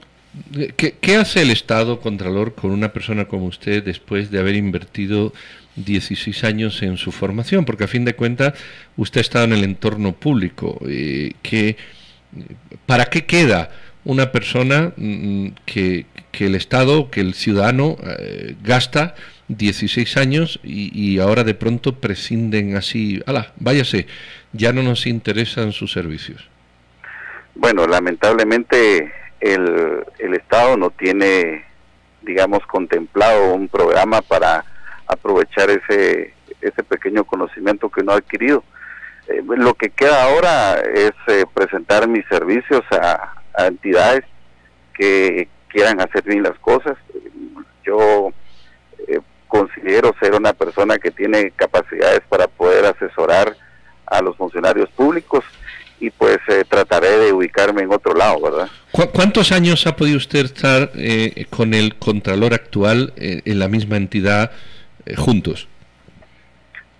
¿Qué, 0.77 0.97
¿Qué 1.01 1.17
hace 1.17 1.43
el 1.43 1.51
Estado 1.53 2.01
Contralor 2.01 2.55
con 2.55 2.73
una 2.73 2.93
persona 2.93 3.27
como 3.27 3.47
usted 3.47 3.85
después 3.85 4.33
de 4.33 4.41
haber 4.41 4.57
invertido 4.57 5.33
16 5.77 6.45
años 6.45 6.83
en 6.83 6.97
su 6.97 7.13
formación, 7.13 7.65
porque 7.65 7.85
a 7.85 7.89
fin 7.89 8.05
de 8.05 8.15
cuentas 8.15 8.55
usted 8.97 9.19
ha 9.19 9.23
estado 9.23 9.45
en 9.45 9.53
el 9.53 9.65
entorno 9.65 10.13
público. 10.13 10.79
Eh, 10.89 11.33
que, 11.43 11.77
¿Para 12.87 13.07
qué 13.07 13.27
queda 13.27 13.71
una 14.05 14.33
persona 14.33 14.93
mm, 14.97 15.49
que, 15.65 16.07
el 16.33 16.55
Estado, 16.55 17.11
que 17.11 17.21
el 17.21 17.35
ciudadano 17.35 17.97
eh, 18.19 18.57
gasta 18.63 19.15
16 19.49 20.17
años 20.17 20.61
y, 20.63 21.19
ahora 21.19 21.45
de 21.45 21.55
pronto 21.55 21.97
prescinden 21.97 22.77
así, 22.77 23.23
ala, 23.27 23.53
váyase, 23.57 24.07
ya 24.53 24.73
no 24.73 24.83
nos 24.83 25.07
interesan 25.07 25.73
sus 25.73 25.93
servicios? 25.93 26.49
Bueno, 27.55 27.87
lamentablemente 27.87 29.13
el, 29.41 30.05
el 30.19 30.35
Estado 30.35 30.77
no 30.77 30.91
tiene, 30.91 31.65
digamos, 32.23 32.67
contemplado 32.67 33.55
un 33.55 33.69
programa 33.69 34.23
para 34.23 34.65
aprovechar 35.07 35.71
ese, 35.71 36.35
ese 36.61 36.83
pequeño 36.83 37.25
conocimiento 37.25 37.89
que 37.89 38.03
no 38.03 38.13
ha 38.13 38.17
adquirido. 38.17 38.65
Eh, 39.29 39.43
lo 39.57 39.75
que 39.75 39.91
queda 39.91 40.25
ahora 40.25 40.81
es 40.81 41.13
eh, 41.29 41.45
presentar 41.53 42.09
mis 42.09 42.27
servicios 42.27 42.83
a, 42.91 43.31
entidades 43.67 44.25
que 44.95 45.49
quieran 45.69 46.01
hacer 46.01 46.25
bien 46.25 46.43
las 46.43 46.59
cosas. 46.59 46.97
Yo 47.85 48.33
eh, 49.07 49.21
considero 49.47 50.15
ser 50.21 50.35
una 50.35 50.53
persona 50.53 50.99
que 50.99 51.11
tiene 51.11 51.53
capacidades 51.53 52.21
para 52.29 52.49
poder 52.49 52.85
asesorar 52.87 53.57
a 54.07 54.21
los 54.21 54.37
funcionarios 54.37 54.91
públicos 54.91 55.45
y 56.01 56.11
pues 56.11 56.39
trataré 56.69 57.17
de 57.19 57.33
ubicarme 57.33 57.83
en 57.83 57.93
otro 57.93 58.15
lado, 58.15 58.41
¿verdad? 58.43 58.69
¿Cuántos 58.91 59.53
años 59.53 59.87
ha 59.87 59.97
podido 59.97 60.19
usted 60.19 60.47
estar 60.47 60.91
con 61.51 61.73
el 61.73 61.95
Contralor 61.97 62.53
actual 62.53 63.13
en 63.17 63.59
la 63.59 63.69
misma 63.69 63.97
entidad 63.97 64.51
eh, 65.07 65.17
juntos? 65.17 65.69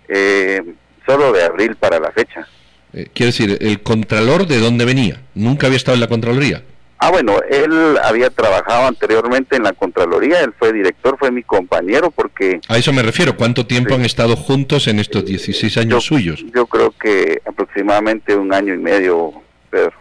Eh, 0.07 0.61
solo 1.05 1.31
de 1.31 1.43
abril 1.43 1.75
para 1.75 1.99
la 1.99 2.11
fecha. 2.11 2.47
Eh, 2.93 3.07
quiero 3.13 3.27
decir, 3.27 3.57
¿el 3.59 3.81
Contralor 3.81 4.47
de 4.47 4.59
dónde 4.59 4.85
venía? 4.85 5.21
¿Nunca 5.33 5.67
había 5.67 5.77
estado 5.77 5.95
en 5.95 6.01
la 6.01 6.07
Contraloría? 6.07 6.63
Ah, 6.97 7.11
bueno, 7.11 7.39
él 7.49 7.97
había 8.01 8.29
trabajado 8.29 8.87
anteriormente 8.87 9.57
en 9.57 9.63
la 9.63 9.73
Contraloría, 9.73 10.39
él 10.41 10.53
fue 10.57 10.71
director, 10.71 11.17
fue 11.19 11.29
mi 11.29 11.43
compañero 11.43 12.09
porque... 12.09 12.61
A 12.69 12.77
eso 12.77 12.93
me 12.93 13.03
refiero, 13.03 13.35
¿cuánto 13.35 13.65
tiempo 13.65 13.95
han 13.95 14.05
estado 14.05 14.37
juntos 14.37 14.87
en 14.87 14.99
estos 14.99 15.25
16 15.25 15.77
años 15.77 16.05
suyos? 16.05 16.45
Yo 16.55 16.65
creo 16.65 16.91
que 16.91 17.41
aproximadamente 17.45 18.33
un 18.35 18.53
año 18.53 18.73
y 18.73 18.77
medio, 18.77 19.33
Pedro. 19.69 19.91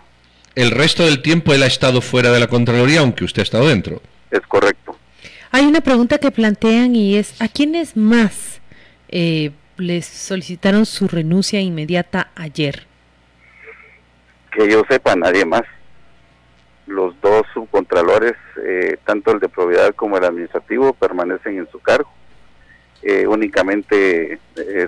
¿El 0.54 0.70
resto 0.70 1.04
del 1.04 1.20
tiempo 1.20 1.52
él 1.52 1.64
ha 1.64 1.66
estado 1.66 2.00
fuera 2.00 2.30
de 2.30 2.38
la 2.38 2.46
Contraloría, 2.46 3.00
aunque 3.00 3.24
usted 3.24 3.40
ha 3.40 3.42
estado 3.42 3.68
dentro? 3.68 4.00
Es 4.30 4.40
correcto. 4.46 4.83
Hay 5.54 5.66
una 5.66 5.82
pregunta 5.82 6.18
que 6.18 6.32
plantean 6.32 6.96
y 6.96 7.16
es, 7.16 7.40
¿a 7.40 7.46
quiénes 7.46 7.96
más 7.96 8.60
eh, 9.06 9.52
les 9.76 10.04
solicitaron 10.04 10.84
su 10.84 11.06
renuncia 11.06 11.60
inmediata 11.60 12.32
ayer? 12.34 12.88
Que 14.50 14.68
yo 14.68 14.82
sepa, 14.90 15.14
nadie 15.14 15.44
más. 15.44 15.62
Los 16.88 17.14
dos 17.20 17.46
subcontralores, 17.54 18.34
eh, 18.66 18.96
tanto 19.04 19.30
el 19.30 19.38
de 19.38 19.48
probidad 19.48 19.94
como 19.94 20.18
el 20.18 20.24
administrativo, 20.24 20.92
permanecen 20.92 21.58
en 21.58 21.70
su 21.70 21.78
cargo. 21.78 22.10
Eh, 23.02 23.24
únicamente 23.28 24.40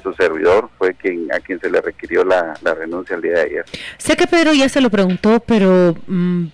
su 0.03 0.15
servidor 0.15 0.69
fue 0.79 0.95
quien 0.95 1.33
a 1.33 1.39
quien 1.39 1.61
se 1.61 1.71
le 1.71 1.81
requirió 1.81 2.25
la, 2.25 2.59
renuncia 2.75 3.15
el 3.15 3.23
día 3.23 3.35
de 3.35 3.43
ayer. 3.43 3.65
Sé 3.99 4.17
que 4.17 4.27
Pedro 4.27 4.53
ya 4.53 4.69
se 4.69 4.81
lo 4.81 4.91
preguntó, 4.91 5.39
pero 5.39 5.95
mm, 6.09 6.47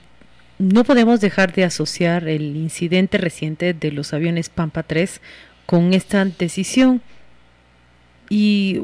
no 0.63 0.85
podemos 0.85 1.21
dejar 1.21 1.53
de 1.53 1.65
asociar 1.65 2.29
el 2.29 2.57
incidente 2.57 3.19
reciente 3.19 3.75
de 3.75 3.91
los 3.91 4.15
aviones 4.15 4.49
Pampa 4.49 4.83
3 4.83 5.21
con 5.67 5.93
esta 5.93 6.25
decisión. 6.25 7.03
Y 8.29 8.81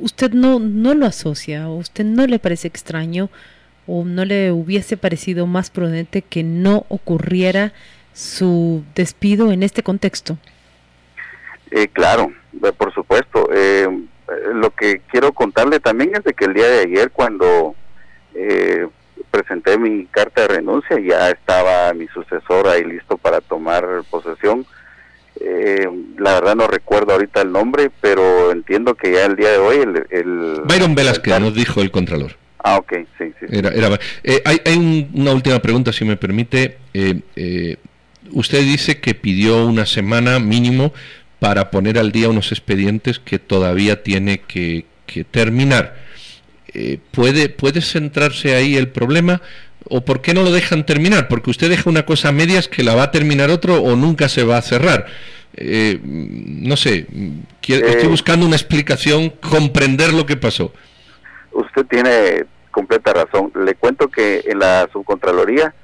usted 0.00 0.32
no, 0.32 0.58
no 0.58 0.94
lo 0.94 1.06
asocia, 1.06 1.68
o 1.68 1.76
usted 1.76 2.04
no 2.04 2.26
le 2.26 2.38
parece 2.38 2.68
extraño, 2.68 3.28
o 3.86 4.04
no 4.04 4.24
le 4.24 4.52
hubiese 4.52 4.96
parecido 4.96 5.46
más 5.46 5.70
prudente 5.70 6.22
que 6.22 6.42
no 6.42 6.86
ocurriera 6.88 7.72
su 8.14 8.84
despido 8.94 9.52
en 9.52 9.62
este 9.62 9.82
contexto. 9.82 10.38
Eh, 11.70 11.88
claro, 11.88 12.32
por 12.78 12.94
supuesto. 12.94 13.50
Eh, 13.52 13.88
lo 14.54 14.70
que 14.70 15.00
quiero 15.10 15.32
contarle 15.32 15.80
también 15.80 16.14
es 16.14 16.24
de 16.24 16.32
que 16.32 16.46
el 16.46 16.54
día 16.54 16.68
de 16.68 16.80
ayer 16.80 17.10
cuando 17.10 17.74
eh, 18.34 18.88
presenté 19.30 19.78
mi 19.78 20.06
carta 20.06 20.42
de 20.42 20.48
renuncia, 20.48 20.98
ya 21.00 21.30
estaba 21.30 21.92
mi 21.92 22.06
sucesor 22.08 22.68
ahí 22.68 22.84
listo 22.84 23.16
para 23.18 23.40
tomar 23.40 23.84
posesión. 24.10 24.66
Eh, 25.40 25.86
la 26.18 26.34
verdad 26.34 26.56
no 26.56 26.66
recuerdo 26.66 27.12
ahorita 27.12 27.42
el 27.42 27.52
nombre, 27.52 27.90
pero 28.00 28.50
entiendo 28.50 28.94
que 28.94 29.12
ya 29.12 29.26
el 29.26 29.36
día 29.36 29.50
de 29.50 29.58
hoy 29.58 29.76
el... 29.76 30.06
el 30.10 30.60
Byron 30.64 30.94
Velasquez 30.94 31.38
nos 31.40 31.54
dijo 31.54 31.82
el 31.82 31.90
Contralor. 31.90 32.32
Ah, 32.58 32.78
ok, 32.78 32.92
sí, 33.18 33.32
sí. 33.38 33.46
Eh, 33.50 34.42
hay, 34.44 35.08
una 35.14 35.32
última 35.32 35.60
pregunta, 35.60 35.92
si 35.92 36.04
me 36.04 36.16
permite. 36.16 36.78
Eh, 36.94 37.76
usted 38.32 38.60
dice 38.60 39.00
que 39.00 39.14
pidió 39.14 39.64
una 39.66 39.86
semana 39.86 40.40
mínimo 40.40 40.92
para 41.38 41.70
poner 41.70 41.98
al 41.98 42.10
día 42.10 42.28
unos 42.28 42.50
expedientes 42.50 43.20
que 43.20 43.38
todavía 43.38 44.02
tiene 44.02 44.38
que, 44.38 44.86
que 45.06 45.22
terminar. 45.22 46.05
Eh, 46.78 46.98
¿puede, 47.10 47.48
¿puede 47.48 47.80
centrarse 47.80 48.54
ahí 48.54 48.76
el 48.76 48.88
problema? 48.88 49.40
¿O 49.88 50.04
por 50.04 50.20
qué 50.20 50.34
no 50.34 50.42
lo 50.42 50.52
dejan 50.52 50.84
terminar? 50.84 51.26
Porque 51.26 51.48
usted 51.48 51.70
deja 51.70 51.88
una 51.88 52.04
cosa 52.04 52.28
a 52.28 52.32
medias 52.32 52.68
que 52.68 52.82
la 52.82 52.94
va 52.94 53.04
a 53.04 53.10
terminar 53.10 53.48
otro 53.48 53.80
o 53.80 53.96
nunca 53.96 54.28
se 54.28 54.44
va 54.44 54.58
a 54.58 54.62
cerrar. 54.62 55.06
Eh, 55.54 55.98
no 56.02 56.76
sé, 56.76 57.06
estoy 57.62 57.78
eh, 57.78 58.08
buscando 58.08 58.44
una 58.44 58.56
explicación, 58.56 59.30
comprender 59.30 60.12
lo 60.12 60.26
que 60.26 60.36
pasó. 60.36 60.74
Usted 61.52 61.86
tiene 61.86 62.44
completa 62.70 63.14
razón. 63.14 63.52
Le 63.54 63.74
cuento 63.76 64.08
que 64.08 64.42
en 64.44 64.58
la 64.58 64.86
subcontraloría 64.92 65.74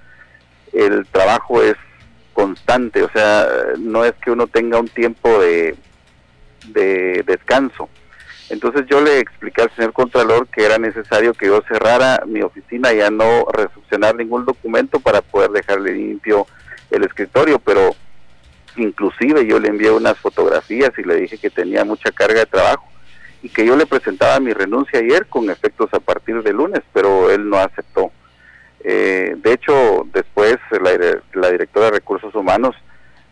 el 0.74 1.06
trabajo 1.06 1.62
es 1.62 1.76
constante, 2.34 3.02
o 3.02 3.10
sea, 3.12 3.46
no 3.78 4.04
es 4.04 4.12
que 4.22 4.30
uno 4.30 4.46
tenga 4.46 4.78
un 4.78 4.88
tiempo 4.88 5.40
de, 5.40 5.74
de 6.66 7.22
descanso. 7.26 7.88
Entonces 8.52 8.84
yo 8.86 9.00
le 9.00 9.18
expliqué 9.18 9.62
al 9.62 9.74
señor 9.74 9.94
Contralor 9.94 10.46
que 10.46 10.62
era 10.62 10.76
necesario 10.76 11.32
que 11.32 11.46
yo 11.46 11.62
cerrara 11.66 12.22
mi 12.26 12.42
oficina 12.42 12.92
y 12.92 12.98
ya 12.98 13.10
no 13.10 13.46
recepcionar 13.50 14.14
ningún 14.14 14.44
documento 14.44 15.00
para 15.00 15.22
poder 15.22 15.52
dejarle 15.52 15.94
limpio 15.94 16.46
el 16.90 17.02
escritorio, 17.02 17.58
pero 17.58 17.96
inclusive 18.76 19.46
yo 19.46 19.58
le 19.58 19.68
envié 19.68 19.90
unas 19.90 20.18
fotografías 20.18 20.90
y 20.98 21.02
le 21.02 21.16
dije 21.16 21.38
que 21.38 21.48
tenía 21.48 21.82
mucha 21.86 22.12
carga 22.12 22.40
de 22.40 22.46
trabajo 22.46 22.86
y 23.42 23.48
que 23.48 23.64
yo 23.64 23.74
le 23.74 23.86
presentaba 23.86 24.38
mi 24.38 24.52
renuncia 24.52 24.98
ayer 24.98 25.26
con 25.28 25.48
efectos 25.48 25.88
a 25.94 26.00
partir 26.00 26.42
de 26.42 26.52
lunes, 26.52 26.82
pero 26.92 27.30
él 27.30 27.48
no 27.48 27.56
aceptó. 27.56 28.12
Eh, 28.84 29.34
de 29.34 29.52
hecho, 29.54 30.06
después 30.12 30.58
la, 30.72 30.90
la 31.40 31.50
directora 31.50 31.86
de 31.86 31.92
Recursos 31.92 32.34
Humanos 32.34 32.76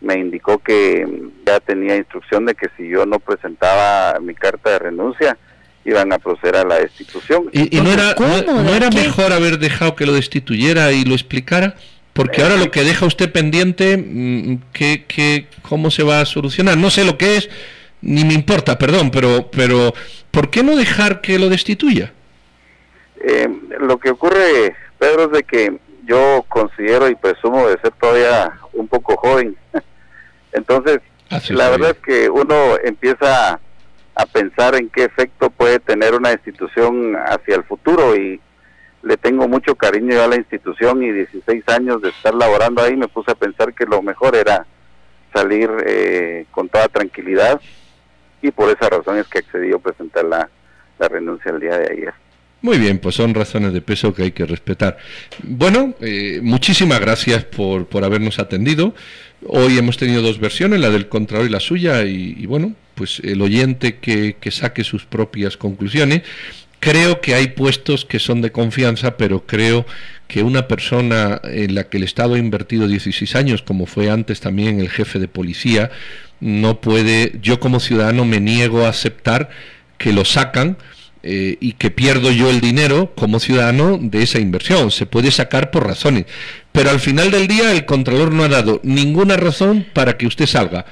me 0.01 0.15
indicó 0.15 0.59
que 0.59 1.07
ya 1.47 1.61
tenía 1.61 1.97
instrucción 1.97 2.47
de 2.47 2.55
que 2.55 2.69
si 2.77 2.89
yo 2.89 3.05
no 3.07 3.19
presentaba 3.19 4.19
mi 4.21 4.35
carta 4.35 4.71
de 4.71 4.79
renuncia, 4.79 5.37
iban 5.85 6.13
a 6.13 6.19
proceder 6.19 6.57
a 6.57 6.65
la 6.65 6.77
destitución. 6.77 7.49
¿Y, 7.53 7.81
no 7.81 7.93
era, 7.93 8.15
no, 8.19 8.75
era 8.75 8.91
mejor 8.91 9.33
haber 9.33 9.59
dejado 9.59 9.97
que 9.97 10.07
lo 10.07 10.13
destituyera 10.13 10.93
y 10.93 11.05
lo 11.05 11.15
explicara? 11.15 11.75
Porque 12.13 12.43
ahora 12.43 12.57
lo 12.57 12.71
que 12.71 12.83
deja 12.83 13.07
usted 13.07 13.31
pendiente, 13.31 13.97
mm, 13.97 14.63
¿qué, 14.73 15.05
qué, 15.07 15.47
cómo 15.63 15.91
se 15.91 16.03
va 16.03 16.21
a 16.21 16.27
solucionar? 16.27 16.77
No 16.77 16.91
sé 16.91 17.05
lo 17.05 17.17
que 17.17 17.37
es, 17.37 17.51
ni 18.03 18.25
me 18.25 18.35
importa, 18.35 18.79
perdón, 18.79 19.11
pero, 19.11 19.51
pero 19.51 19.95
¿por 20.31 20.51
qué 20.51 20.63
no 20.63 20.77
dejar 20.77 21.21
que 21.21 21.39
lo 21.39 21.49
destituya? 21.49 22.13
Eh, 23.23 23.49
lo 23.81 23.99
que 23.99 24.11
ocurre, 24.11 24.75
Pedro, 24.99 25.25
es 25.25 25.33
de 25.33 25.43
que 25.45 25.79
yo 26.05 26.45
considero 26.49 27.09
y 27.09 27.15
presumo 27.15 27.69
de 27.69 27.79
ser 27.81 27.93
todavía 27.93 28.53
un 28.73 28.89
poco 28.89 29.17
joven. 29.17 29.57
Entonces, 30.53 31.01
la 31.51 31.71
verdad 31.71 31.91
es 31.91 31.99
que 31.99 32.29
uno 32.29 32.77
empieza 32.83 33.61
a 34.15 34.27
pensar 34.27 34.75
en 34.75 34.91
qué 34.91 35.05
efecto 35.05 35.51
puede 35.51 35.79
tener 35.79 36.15
una 36.15 36.33
institución 36.33 37.15
hacia 37.17 37.57
el 37.57 37.65
futuro 37.65 38.17
y 38.17 38.41
le 39.03 39.17
tengo 39.17 39.49
mucho 39.49 39.75
cariño 39.77 40.21
a 40.21 40.27
la 40.27 40.37
institución 40.37 41.03
y 41.03 41.11
16 41.11 41.69
años 41.69 42.03
de 42.03 42.11
estar 42.11 42.35
laborando 42.35 42.83
ahí 42.83 42.97
me 42.97 43.09
puse 43.09 43.31
a 43.31 43.35
pensar 43.35 43.73
que 43.73 43.87
lo 43.87 44.03
mejor 44.03 44.37
era 44.37 44.67
salir 45.33 45.71
eh, 45.87 46.47
con 46.51 46.69
toda 46.69 46.89
tranquilidad 46.89 47.61
y 48.43 48.51
por 48.51 48.69
esa 48.71 48.89
razón 48.89 49.19
es 49.19 49.27
que 49.29 49.39
accedí 49.39 49.73
a 49.73 49.79
presentar 49.79 50.25
la, 50.25 50.49
renuncia 50.99 51.51
el 51.51 51.61
día 51.61 51.79
de 51.79 51.93
ayer. 51.93 52.15
Muy 52.63 52.79
bien, 52.79 52.99
pues 52.99 53.15
son 53.15 53.35
razones 53.35 53.73
de 53.73 53.81
peso 53.81 54.13
que 54.15 54.25
hay 54.25 54.33
que 54.33 54.45
respetar. 54.45 54.99
Bueno, 55.43 55.95
eh, 56.01 56.41
muchísimas 56.43 57.01
gracias 57.01 57.45
por, 57.45 57.87
por 57.87 58.05
habernos 58.05 58.39
atendido. 58.39 58.95
Hoy 59.47 59.79
hemos 59.79 59.97
tenido 59.97 60.21
dos 60.21 60.39
versiones, 60.39 60.81
la 60.81 60.91
del 60.91 61.09
Contralor 61.09 61.47
y 61.47 61.51
la 61.51 61.61
suya, 61.61 62.05
y, 62.05 62.45
bueno, 62.45 62.75
pues 62.95 63.21
el 63.25 63.41
oyente 63.41 63.97
que, 63.97 64.37
que 64.39 64.51
saque 64.51 64.85
sus 64.85 65.07
propias 65.07 65.57
conclusiones. 65.57 66.23
Creo 66.81 67.21
que 67.21 67.35
hay 67.35 67.49
puestos 67.49 68.05
que 68.05 68.19
son 68.19 68.43
de 68.43 68.53
confianza, 68.53 69.17
pero 69.17 69.47
creo 69.47 69.87
que 70.29 70.43
una 70.43 70.69
persona 70.69 71.41
en 71.45 71.75
la 71.75 71.89
que 71.89 71.97
el 71.97 72.05
Estado 72.05 72.35
ha 72.35 72.39
invertido 72.39 72.89
16 72.89 73.37
años, 73.37 73.63
como 73.63 73.87
fue 73.87 74.11
antes 74.11 74.41
también 74.41 74.81
el 74.81 74.91
jefe 74.91 75.19
de 75.19 75.29
policía, 75.29 75.91
no 76.41 76.81
puede, 76.81 77.39
yo 77.43 77.59
como 77.59 77.81
ciudadano 77.81 78.25
me 78.25 78.41
niego 78.41 78.85
a 78.85 78.91
aceptar 78.91 79.51
que 79.99 80.13
lo 80.13 80.25
sacan 80.25 80.79
eh, 81.23 81.59
y 81.61 81.73
que 81.73 81.91
pierdo 81.91 82.31
yo 82.31 82.49
el 82.49 82.61
dinero 82.61 83.13
como 83.15 83.41
ciudadano 83.41 83.99
de 84.01 84.23
esa 84.23 84.39
inversión. 84.39 84.91
Se 84.91 85.07
puede 85.07 85.31
sacar 85.31 85.71
por 85.71 85.87
razones. 85.87 86.25
Pero 86.73 86.91
al 86.91 87.01
final 87.01 87.31
del 87.31 87.47
día 87.47 87.73
el 87.73 87.85
Contralor 87.85 88.33
no 88.33 88.45
ha 88.45 88.49
dado 88.49 88.81
ninguna 88.85 89.37
razón 89.37 89.87
para 89.93 90.17
que 90.17 90.27
usted 90.27 90.47
salga. 90.47 90.87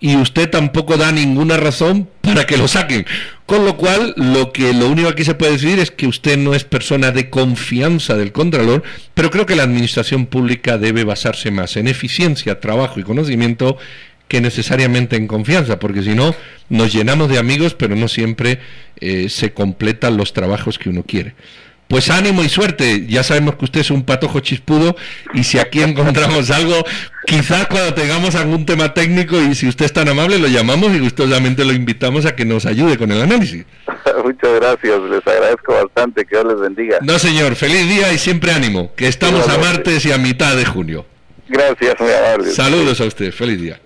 Y 0.00 0.16
usted 0.16 0.50
tampoco 0.50 0.96
da 0.96 1.12
ninguna 1.12 1.56
razón 1.56 2.08
para 2.20 2.46
que 2.46 2.56
lo 2.56 2.68
saquen. 2.68 3.06
Con 3.46 3.64
lo 3.64 3.76
cual, 3.76 4.14
lo 4.16 4.52
que 4.52 4.72
lo 4.74 4.88
único 4.88 5.14
que 5.14 5.24
se 5.24 5.34
puede 5.34 5.52
decir 5.52 5.78
es 5.78 5.90
que 5.90 6.06
usted 6.06 6.36
no 6.36 6.54
es 6.54 6.64
persona 6.64 7.10
de 7.10 7.30
confianza 7.30 8.14
del 8.14 8.32
Contralor, 8.32 8.82
pero 9.14 9.30
creo 9.30 9.46
que 9.46 9.56
la 9.56 9.62
administración 9.62 10.26
pública 10.26 10.78
debe 10.78 11.04
basarse 11.04 11.50
más 11.50 11.76
en 11.76 11.88
eficiencia, 11.88 12.60
trabajo 12.60 13.00
y 13.00 13.02
conocimiento 13.02 13.78
que 14.34 14.40
necesariamente 14.40 15.14
en 15.14 15.28
confianza, 15.28 15.78
porque 15.78 16.02
si 16.02 16.12
no 16.12 16.34
nos 16.68 16.92
llenamos 16.92 17.28
de 17.28 17.38
amigos, 17.38 17.74
pero 17.74 17.94
no 17.94 18.08
siempre 18.08 18.58
eh, 18.98 19.28
se 19.28 19.52
completan 19.52 20.16
los 20.16 20.32
trabajos 20.32 20.76
que 20.76 20.88
uno 20.88 21.04
quiere. 21.04 21.36
Pues 21.86 22.10
ánimo 22.10 22.42
y 22.42 22.48
suerte. 22.48 23.06
Ya 23.06 23.22
sabemos 23.22 23.54
que 23.54 23.66
usted 23.66 23.82
es 23.82 23.92
un 23.92 24.02
patojo 24.02 24.40
chispudo 24.40 24.96
y 25.34 25.44
si 25.44 25.60
aquí 25.60 25.82
encontramos 25.84 26.50
algo, 26.50 26.74
quizás 27.28 27.68
cuando 27.68 27.94
tengamos 27.94 28.34
algún 28.34 28.66
tema 28.66 28.92
técnico 28.92 29.40
y 29.40 29.54
si 29.54 29.68
usted 29.68 29.84
es 29.84 29.92
tan 29.92 30.08
amable 30.08 30.40
lo 30.40 30.48
llamamos 30.48 30.92
y 30.96 30.98
gustosamente 30.98 31.64
lo 31.64 31.72
invitamos 31.72 32.26
a 32.26 32.34
que 32.34 32.44
nos 32.44 32.66
ayude 32.66 32.98
con 32.98 33.12
el 33.12 33.22
análisis. 33.22 33.64
Muchas 34.24 34.52
gracias, 34.56 35.00
les 35.00 35.24
agradezco 35.24 35.74
bastante, 35.74 36.24
que 36.24 36.34
Dios 36.34 36.44
les 36.52 36.60
bendiga. 36.60 36.98
No 37.02 37.20
señor, 37.20 37.54
feliz 37.54 37.88
día 37.88 38.12
y 38.12 38.18
siempre 38.18 38.50
ánimo, 38.50 38.96
que 38.96 39.06
estamos 39.06 39.48
a 39.48 39.58
martes 39.58 40.04
y 40.06 40.10
a 40.10 40.18
mitad 40.18 40.56
de 40.56 40.64
junio. 40.64 41.06
Gracias, 41.46 41.94
muy 42.00 42.10
amable. 42.10 42.50
Saludos 42.50 43.00
a 43.00 43.04
usted, 43.04 43.30
feliz 43.30 43.60
día. 43.62 43.78